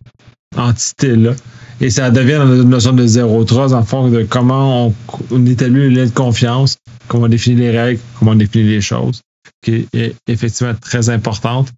[0.56, 1.32] entité-là?
[1.80, 4.93] Et ça devient une notion de zéro trust en fond de comment on,
[5.32, 6.78] on établit le lien de confiance,
[7.08, 9.22] comment on définit les règles, comment on définit les choses,
[9.62, 11.70] qui est effectivement très importante.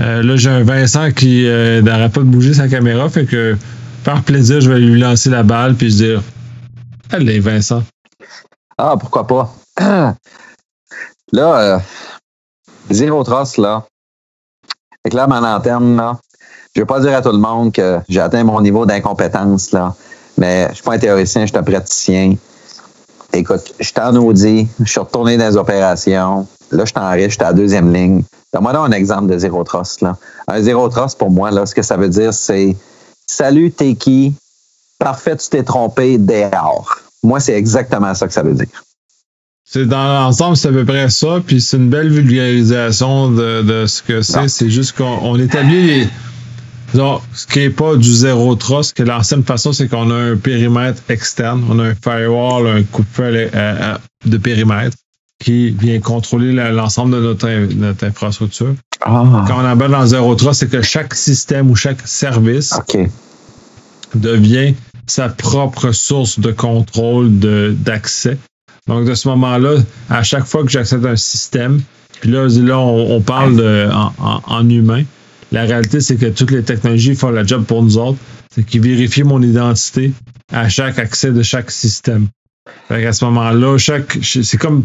[0.00, 3.56] Euh, là, j'ai un Vincent qui euh, n'arrête pas de bouger sa caméra, fait que
[4.04, 6.22] par plaisir, je vais lui lancer la balle puis se dire
[7.10, 7.82] Allez, Vincent.
[8.76, 9.54] Ah, pourquoi pas?
[9.78, 10.16] là,
[11.32, 11.78] euh,
[12.90, 13.84] zéro trust, là,
[15.12, 16.18] là, ma lanterne, là,
[16.74, 19.94] je vais pas dire à tout le monde que j'ai atteint mon niveau d'incompétence, là,
[20.36, 22.34] mais je suis pas un théoricien, je suis un praticien.
[23.32, 26.46] Écoute, je suis en je suis retourné dans les opérations.
[26.74, 28.22] Là, je suis en je suis à la deuxième ligne.
[28.52, 30.16] Donne-moi un exemple de zéro trust, là.
[30.48, 32.76] Un zéro trust, pour moi, là, ce que ça veut dire, c'est
[33.26, 34.34] Salut, t'es qui?
[34.98, 37.00] Parfait, tu t'es trompé, dehors.
[37.22, 38.84] Moi, c'est exactement ça que ça veut dire.
[39.64, 44.02] C'est dans l'ensemble, c'est à peu près ça, puis c'est une belle vulgarisation de, ce
[44.02, 44.48] que c'est.
[44.48, 46.08] C'est juste qu'on établit les.
[46.92, 51.02] ce qui n'est pas du zéro trust, que l'ancienne façon, c'est qu'on a un périmètre
[51.08, 54.96] externe, on a un firewall, un coup euh, euh, de périmètre
[55.44, 58.74] qui vient contrôler l'ensemble de notre, notre infrastructure.
[59.02, 59.44] Ah.
[59.46, 62.72] Quand on embarque dans zéro trust, c'est que chaque système ou chaque service
[64.14, 64.74] devient
[65.06, 68.38] sa propre source de contrôle d'accès.
[68.86, 69.76] Donc, de ce moment-là,
[70.08, 71.82] à chaque fois que j'accède à un système,
[72.22, 75.04] puis là, là on, parle de, en, humain,
[75.52, 78.18] la réalité, c'est que toutes les technologies font la job pour nous autres.
[78.54, 80.12] C'est qu'ils vérifient mon identité
[80.52, 82.28] à chaque accès de chaque système.
[82.88, 84.84] Fait à ce moment-là, chaque, c'est comme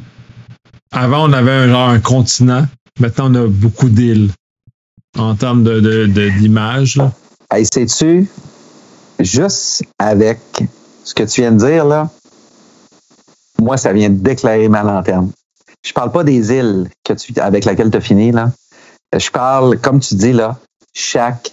[0.92, 2.66] avant, on avait un, continent.
[3.00, 4.32] Maintenant, on a beaucoup d'îles
[5.18, 6.96] en termes de, d'image.
[6.96, 7.06] De,
[7.52, 8.28] hey, sais-tu,
[9.20, 10.40] juste avec
[11.04, 12.10] ce que tu viens de dire, là,
[13.60, 15.32] moi, ça vient d'éclairer ma lanterne.
[15.86, 18.52] Je parle pas des îles que tu, avec lesquelles tu as fini, là.
[19.18, 20.58] Je parle, comme tu dis, là,
[20.94, 21.52] chaque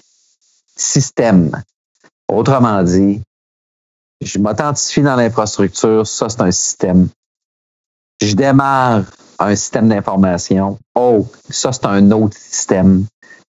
[0.76, 1.62] système.
[2.28, 3.22] Autrement dit,
[4.20, 7.08] je m'authentifie dans l'infrastructure, ça, c'est un système.
[8.20, 9.04] Je démarre
[9.38, 10.78] un système d'information.
[10.94, 13.06] Oh, ça, c'est un autre système,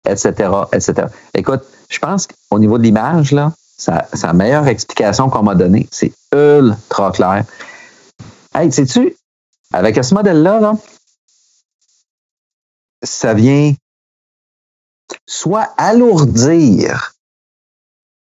[0.09, 1.09] etc., etc.
[1.35, 3.53] Écoute, je pense qu'au niveau de l'image, là,
[3.87, 5.89] la meilleure explication qu'on m'a donnée.
[5.91, 7.45] C'est ultra clair.
[8.55, 9.17] Hey, sais-tu,
[9.73, 10.73] avec ce modèle-là, là,
[13.03, 13.75] ça vient
[15.27, 17.13] soit alourdir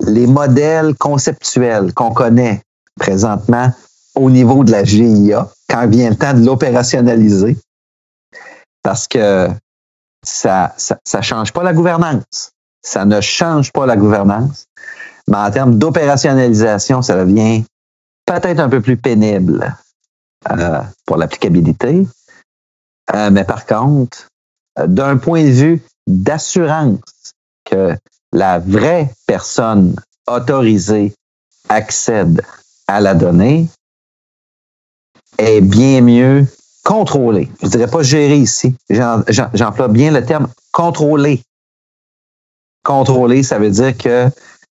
[0.00, 2.62] les modèles conceptuels qu'on connaît
[2.96, 3.72] présentement
[4.14, 7.56] au niveau de la GIA quand vient le temps de l'opérationnaliser
[8.82, 9.48] parce que
[10.24, 12.52] ça, ça, ça change pas la gouvernance.
[12.82, 14.66] Ça ne change pas la gouvernance.
[15.26, 17.64] Mais en termes d'opérationnalisation, ça devient
[18.24, 19.76] peut-être un peu plus pénible.
[20.50, 22.06] Euh, pour l'applicabilité.
[23.14, 24.28] Euh, mais par contre,
[24.86, 27.96] d'un point de vue d'assurance que
[28.32, 29.96] la vraie personne
[30.28, 31.12] autorisée
[31.68, 32.42] accède
[32.86, 33.68] à la donnée
[35.38, 36.46] est bien mieux
[36.84, 37.50] contrôlée.
[37.62, 38.74] Je dirais pas gérer ici.
[38.88, 41.42] J'emploie bien le terme contrôler.
[42.84, 44.28] Contrôler, ça veut dire que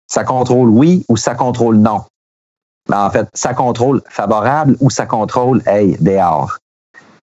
[0.07, 2.05] ça contrôle oui ou ça contrôle non.
[2.89, 6.59] Ben, en fait, ça contrôle favorable ou ça contrôle, hey, dehors.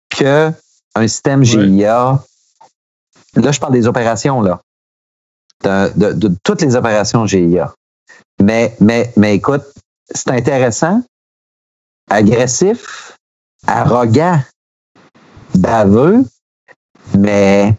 [0.10, 0.52] Que
[0.96, 2.22] un système GIA,
[3.36, 4.62] là, je parle des opérations, là.
[5.64, 7.74] De, de, de toutes les opérations GIA.
[8.41, 9.64] Mais, mais, mais écoute,
[10.14, 11.02] c'est intéressant,
[12.10, 13.12] agressif,
[13.68, 14.39] arrogant,
[15.55, 16.24] baveux,
[17.18, 17.76] mais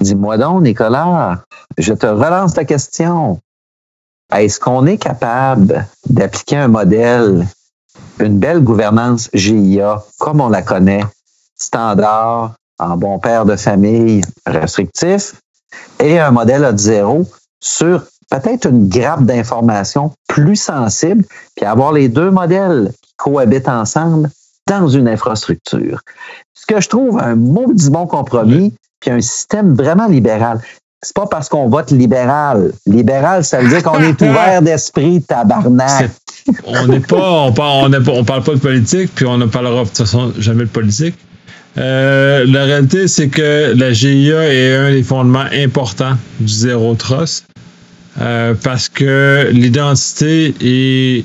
[0.00, 1.42] dis-moi donc, Nicolas,
[1.78, 3.40] je te relance la question.
[4.32, 7.46] Est-ce qu'on est capable d'appliquer un modèle,
[8.20, 11.04] une belle gouvernance GIA comme on la connaît,
[11.56, 15.34] standard, en bon père de famille, restrictif,
[15.98, 17.28] et un modèle à zéro
[17.60, 21.24] sur peut-être une grappe d'informations plus sensible,
[21.56, 24.30] puis avoir les deux modèles qui cohabitent ensemble
[24.78, 26.00] dans une infrastructure.
[26.54, 30.60] Ce que je trouve un maudit bon compromis, puis un système vraiment libéral.
[31.02, 32.72] C'est pas parce qu'on vote libéral.
[32.86, 36.10] Libéral, ça veut dire qu'on est ouvert d'esprit, tabarnak.
[36.64, 39.88] On n'est pas, on parle, on, parle pas de politique, puis on ne parlera de
[39.88, 41.14] toute façon jamais de politique.
[41.78, 47.46] Euh, la réalité, c'est que la GIA est un des fondements importants du zéro trust
[48.20, 51.24] euh, parce que l'identité est,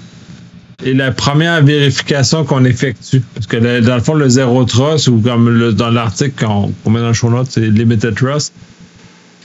[0.84, 3.22] est, la première vérification qu'on effectue.
[3.34, 7.10] Parce que dans le fond, le zéro trust, ou comme dans l'article qu'on met dans
[7.10, 8.54] le show notes, c'est limited trust.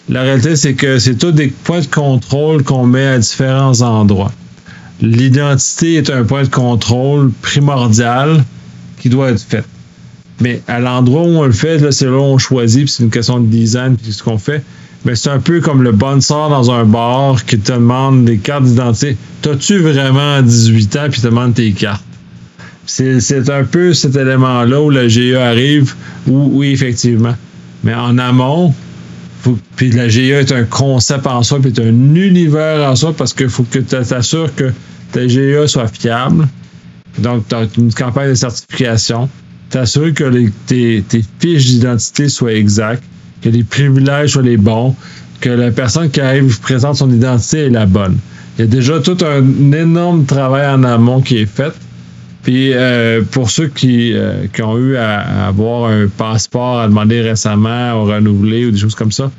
[0.09, 4.33] La réalité, c'est que c'est tous des points de contrôle qu'on met à différents endroits.
[5.01, 8.45] L'identité est un point de contrôle primordial
[8.99, 9.65] qui doit être fait.
[10.41, 13.11] Mais à l'endroit où on le fait, c'est là où on choisit, puis c'est une
[13.11, 14.63] question de design, puis ce qu'on fait.
[15.05, 18.39] Mais c'est un peu comme le bon sort dans un bar qui te demande des
[18.39, 19.17] cartes d'identité.
[19.41, 22.05] T'as-tu vraiment 18 ans, puis te demande tes cartes?
[22.87, 25.95] C'est un peu cet élément-là où le GA arrive,
[26.27, 27.37] où, oui, effectivement.
[27.85, 28.75] Mais en amont,
[29.77, 33.33] puis la GA est un concept en soi, puis est un univers en soi, parce
[33.33, 34.73] qu'il faut que tu t'assures que
[35.13, 36.49] ta GA soit fiable.
[37.19, 39.29] Donc, tu as une campagne de certification
[39.71, 41.05] t'assures que tes,
[41.39, 43.05] fiches d'identité soient exactes,
[43.43, 44.95] que les privilèges soient les bons,
[45.41, 48.19] que la personne qui arrive présente son identité est la bonne.
[48.59, 51.73] Il y a déjà tout un énorme travail en amont qui est fait.
[52.43, 57.95] Puis euh, pour ceux qui, euh, ont eu à, avoir un passeport à demander récemment
[57.95, 59.31] ou renouveler ou des choses comme ça,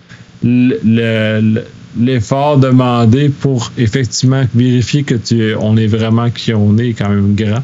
[1.99, 7.09] l'effort demandé pour effectivement vérifier que tu on est vraiment qui on est est quand
[7.09, 7.63] même grand.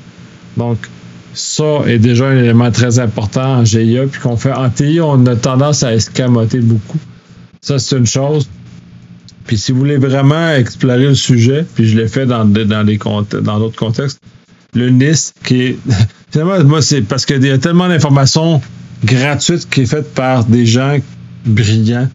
[0.57, 0.77] Donc,
[1.37, 5.25] ça est déjà un élément très important en GIA, puis qu'on fait en TI, on
[5.25, 6.99] a tendance à escamoter beaucoup.
[7.61, 8.49] Ça, c'est une chose.
[9.45, 13.59] Puis si vous voulez vraiment explorer le sujet, puis je l'ai fait dans, dans, dans
[13.59, 14.19] d'autres contextes,
[14.73, 15.79] le NIST, qui est.
[16.31, 18.61] Finalement, moi, c'est parce qu'il y a tellement d'informations
[19.05, 20.97] gratuites qui est faite par des gens
[21.45, 22.09] brillants.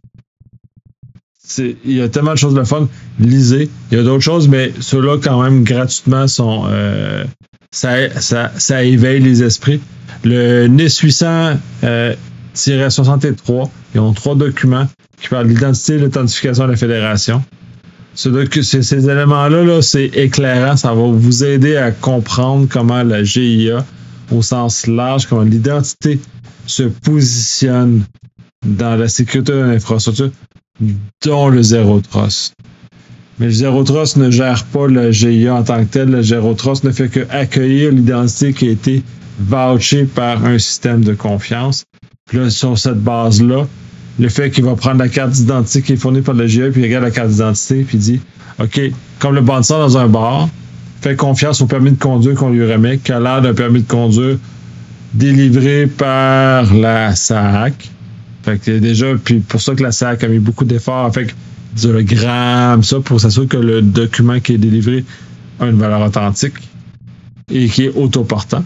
[1.58, 2.88] il y a tellement de choses de fun.
[3.18, 3.70] Lisez.
[3.90, 7.24] Il y a d'autres choses, mais ceux-là, quand même, gratuitement, sont, euh,
[7.72, 9.80] ça, ça, ça éveille les esprits.
[10.24, 11.54] Le NIS 800
[11.84, 12.14] euh,
[12.54, 14.86] 63, ils ont trois documents
[15.20, 17.42] qui parlent de l'identité et l'authentification de la fédération.
[18.14, 18.28] Ce
[18.62, 20.76] ces, ces éléments-là, -là, c'est éclairant.
[20.76, 23.84] Ça va vous aider à comprendre comment la GIA,
[24.30, 26.20] au sens large, comment l'identité
[26.66, 28.04] se positionne
[28.66, 30.30] dans la sécurité de l'infrastructure,
[31.24, 32.54] dont le zéro trust.
[33.43, 36.11] Mais le Zero Trust ne gère pas le GIA en tant que tel.
[36.11, 39.03] Le Zero Trust ne fait que accueillir l'identité qui a été
[39.40, 41.82] vouchée par un système de confiance.
[42.28, 43.66] Puis là, sur cette base-là,
[44.20, 46.82] le fait qu'il va prendre la carte d'identité qui est fournie par le GIA, puis
[46.82, 48.20] il regarde la carte d'identité, puis il dit
[48.61, 48.80] OK,
[49.18, 50.49] comme le bandit dans un bar,
[51.01, 53.88] fait confiance au permis de conduire qu'on lui remet, qui a l'air d'un permis de
[53.88, 54.38] conduire
[55.14, 57.90] délivré par la SAC.
[58.45, 61.12] Fait que déjà, puis pour ça que la SAC a mis beaucoup d'efforts.
[61.12, 61.34] Fait
[61.74, 65.04] gramme ça, pour s'assurer que le document qui est délivré
[65.60, 66.54] a une valeur authentique
[67.50, 68.64] et qui est autoportant.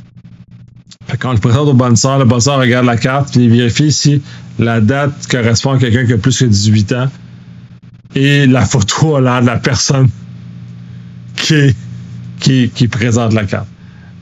[1.19, 4.23] quand on le présente au bonsoir, le bonsoir regarde la carte et vérifie si
[4.59, 7.11] la date correspond à quelqu'un qui a plus que 18 ans
[8.15, 10.09] et la photo a l'air de la personne
[11.37, 11.75] qui,
[12.41, 13.69] qui, qui présente la carte.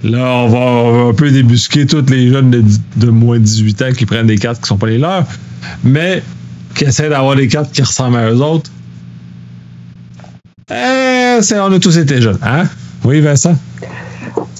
[0.02, 2.62] Là, on va, un peu débusquer tous les jeunes de,
[2.96, 5.26] de, moins de 18 ans qui prennent des cartes qui sont pas les leurs,
[5.82, 6.22] mais
[6.74, 8.70] qui essaient d'avoir des cartes qui ressemblent à eux autres.
[10.70, 12.64] Eh, on a tous été jeunes, hein?
[13.04, 13.54] Oui, Vincent?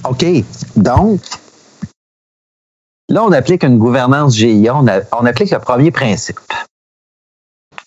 [0.04, 0.24] OK.
[0.76, 1.20] Donc,
[3.08, 4.76] là, on applique une gouvernance GIA.
[4.76, 6.38] On, applique le premier principe.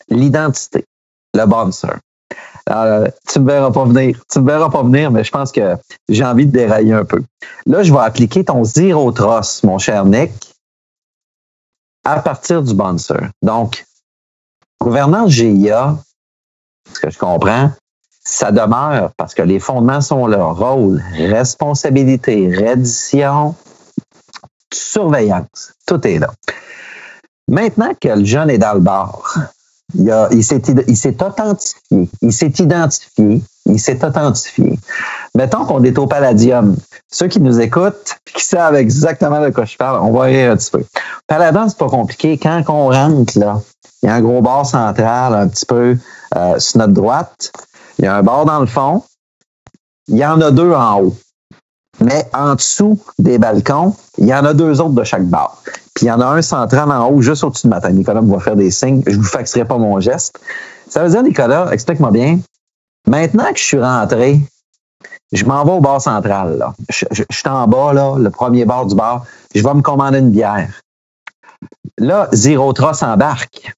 [0.10, 0.84] L'identité.
[1.36, 1.90] Le bouncer.
[2.70, 4.20] Euh, tu me verras pas venir.
[4.32, 5.76] Tu me verras pas venir, mais je pense que
[6.10, 7.24] j'ai envie de dérailler un peu.
[7.66, 10.32] Là, je vais appliquer ton zero trust, mon cher Nick,
[12.04, 13.30] à partir du bouncer.
[13.42, 13.86] Donc,
[14.82, 15.98] gouvernance GIA,
[16.94, 17.72] ce que je comprends,
[18.24, 20.44] ça demeure parce que les fondements sont là.
[20.44, 23.56] Rôle, responsabilité, reddition,
[24.74, 25.74] surveillance.
[25.86, 26.30] Tout est là.
[27.48, 29.22] Maintenant que le jeune est dans le bar,
[29.96, 30.44] il, il
[30.98, 34.78] s'est authentifié, il s'est identifié, il s'est authentifié.
[35.34, 36.76] Mettons qu'on est au Palladium.
[37.10, 40.52] Ceux qui nous écoutent, puis qui savent exactement de quoi je parle, on va rire
[40.52, 40.84] un petit peu.
[41.28, 42.38] Palladium, c'est pas compliqué.
[42.38, 43.62] Quand on rentre, là,
[44.02, 45.98] il y a un gros bar central un petit peu
[46.36, 47.52] euh, sur notre droite.
[48.00, 49.04] Il y a un bar dans le fond.
[50.08, 51.16] Il y en a deux en haut.
[52.00, 55.62] Mais en dessous des balcons, il y en a deux autres de chaque bar.
[55.96, 57.94] Puis il y en a un central en haut, juste au-dessus de ma tête.
[57.94, 59.02] Nicolas me va faire des signes.
[59.08, 60.40] Je vous faxerai pas mon geste.
[60.88, 62.40] Ça veut dire, Nicolas, explique-moi bien.
[63.08, 64.42] Maintenant que je suis rentré,
[65.32, 66.58] je m'en vais au bar central.
[66.58, 66.74] Là.
[66.90, 69.26] Je, suis en bas, là, le premier bar du bar.
[69.56, 70.70] Je vais me commander une bière.
[71.98, 73.74] Là, Zero Trust embarque.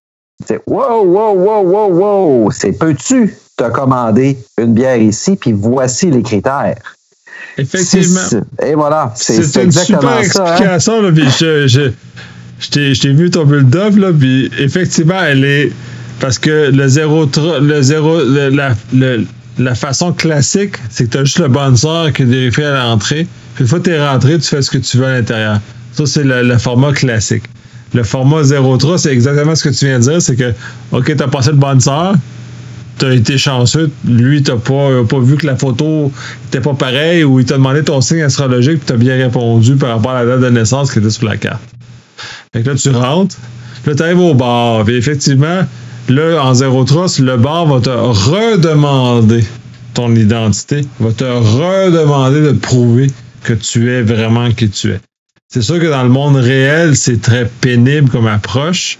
[0.47, 1.89] C'est wow, wow, wow, wow,
[2.43, 2.51] wow.
[2.51, 6.77] C'est peux-tu te commander une bière ici, puis voici les critères.
[7.57, 8.21] Effectivement.
[8.65, 9.13] Et voilà.
[9.15, 10.43] C'est C'est c'est une exactement super ça.
[10.43, 10.47] hein?
[10.53, 11.91] explication, là, puis je, je,
[12.59, 15.71] je t'ai- je t'ai vu ton build-up, là, puis effectivement, elle est.
[16.19, 17.25] Parce que le zéro.
[17.61, 19.25] Le zéro le- la, le-
[19.57, 23.27] la façon classique, c'est que tu as juste le bonsoir qui est vérifié à l'entrée.
[23.59, 25.59] Une fois que tu es rentré, tu fais ce que tu veux à l'intérieur.
[25.91, 27.43] Ça, c'est le, le format classique.
[27.93, 30.21] Le format zéro tra, c'est exactement ce que tu viens de dire.
[30.21, 30.53] C'est que,
[30.91, 32.13] OK, tu as passé le bonsoir,
[32.99, 33.89] tu as été chanceux.
[34.05, 36.11] Lui, tu pas, pas vu que la photo
[36.45, 39.75] n'était pas pareille ou il t'a demandé ton signe astrologique puis tu as bien répondu
[39.75, 41.61] par rapport à la date de naissance qui était sur la carte.
[42.53, 43.37] Fait que là, tu rentres,
[43.85, 44.83] là, tu arrives au bar.
[44.85, 45.61] Puis effectivement,
[46.09, 49.43] là, en zéro trace, le bar va te redemander
[49.93, 53.07] ton identité, va te redemander de prouver
[53.43, 54.99] que tu es vraiment qui tu es.
[55.51, 58.99] C'est sûr que dans le monde réel, c'est très pénible comme approche,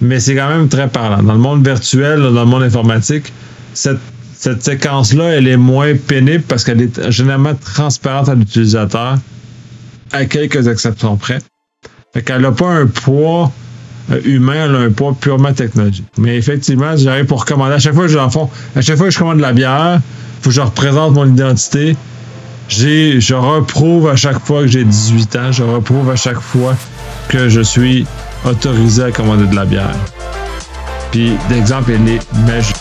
[0.00, 1.22] mais c'est quand même très parlant.
[1.22, 3.30] Dans le monde virtuel, dans le monde informatique,
[3.74, 3.98] cette,
[4.32, 9.18] cette séquence-là, elle est moins pénible parce qu'elle est généralement transparente à l'utilisateur,
[10.12, 11.40] à quelques exceptions près.
[12.14, 13.52] Fait qu'elle n'a pas un poids
[14.10, 16.06] euh, humain, elle a un poids purement technologique.
[16.16, 17.74] Mais effectivement, j'arrive pour commander.
[17.74, 20.00] À chaque fois que je, à chaque fois que je commande de la bière,
[20.40, 21.94] faut que je représente mon identité.
[22.68, 26.76] Je reprouve à chaque fois que j'ai 18 ans, je reprouve à chaque fois
[27.28, 28.06] que je suis
[28.44, 29.94] autorisé à commander de la bière.
[31.10, 32.76] Puis, d'exemple, elle est magique.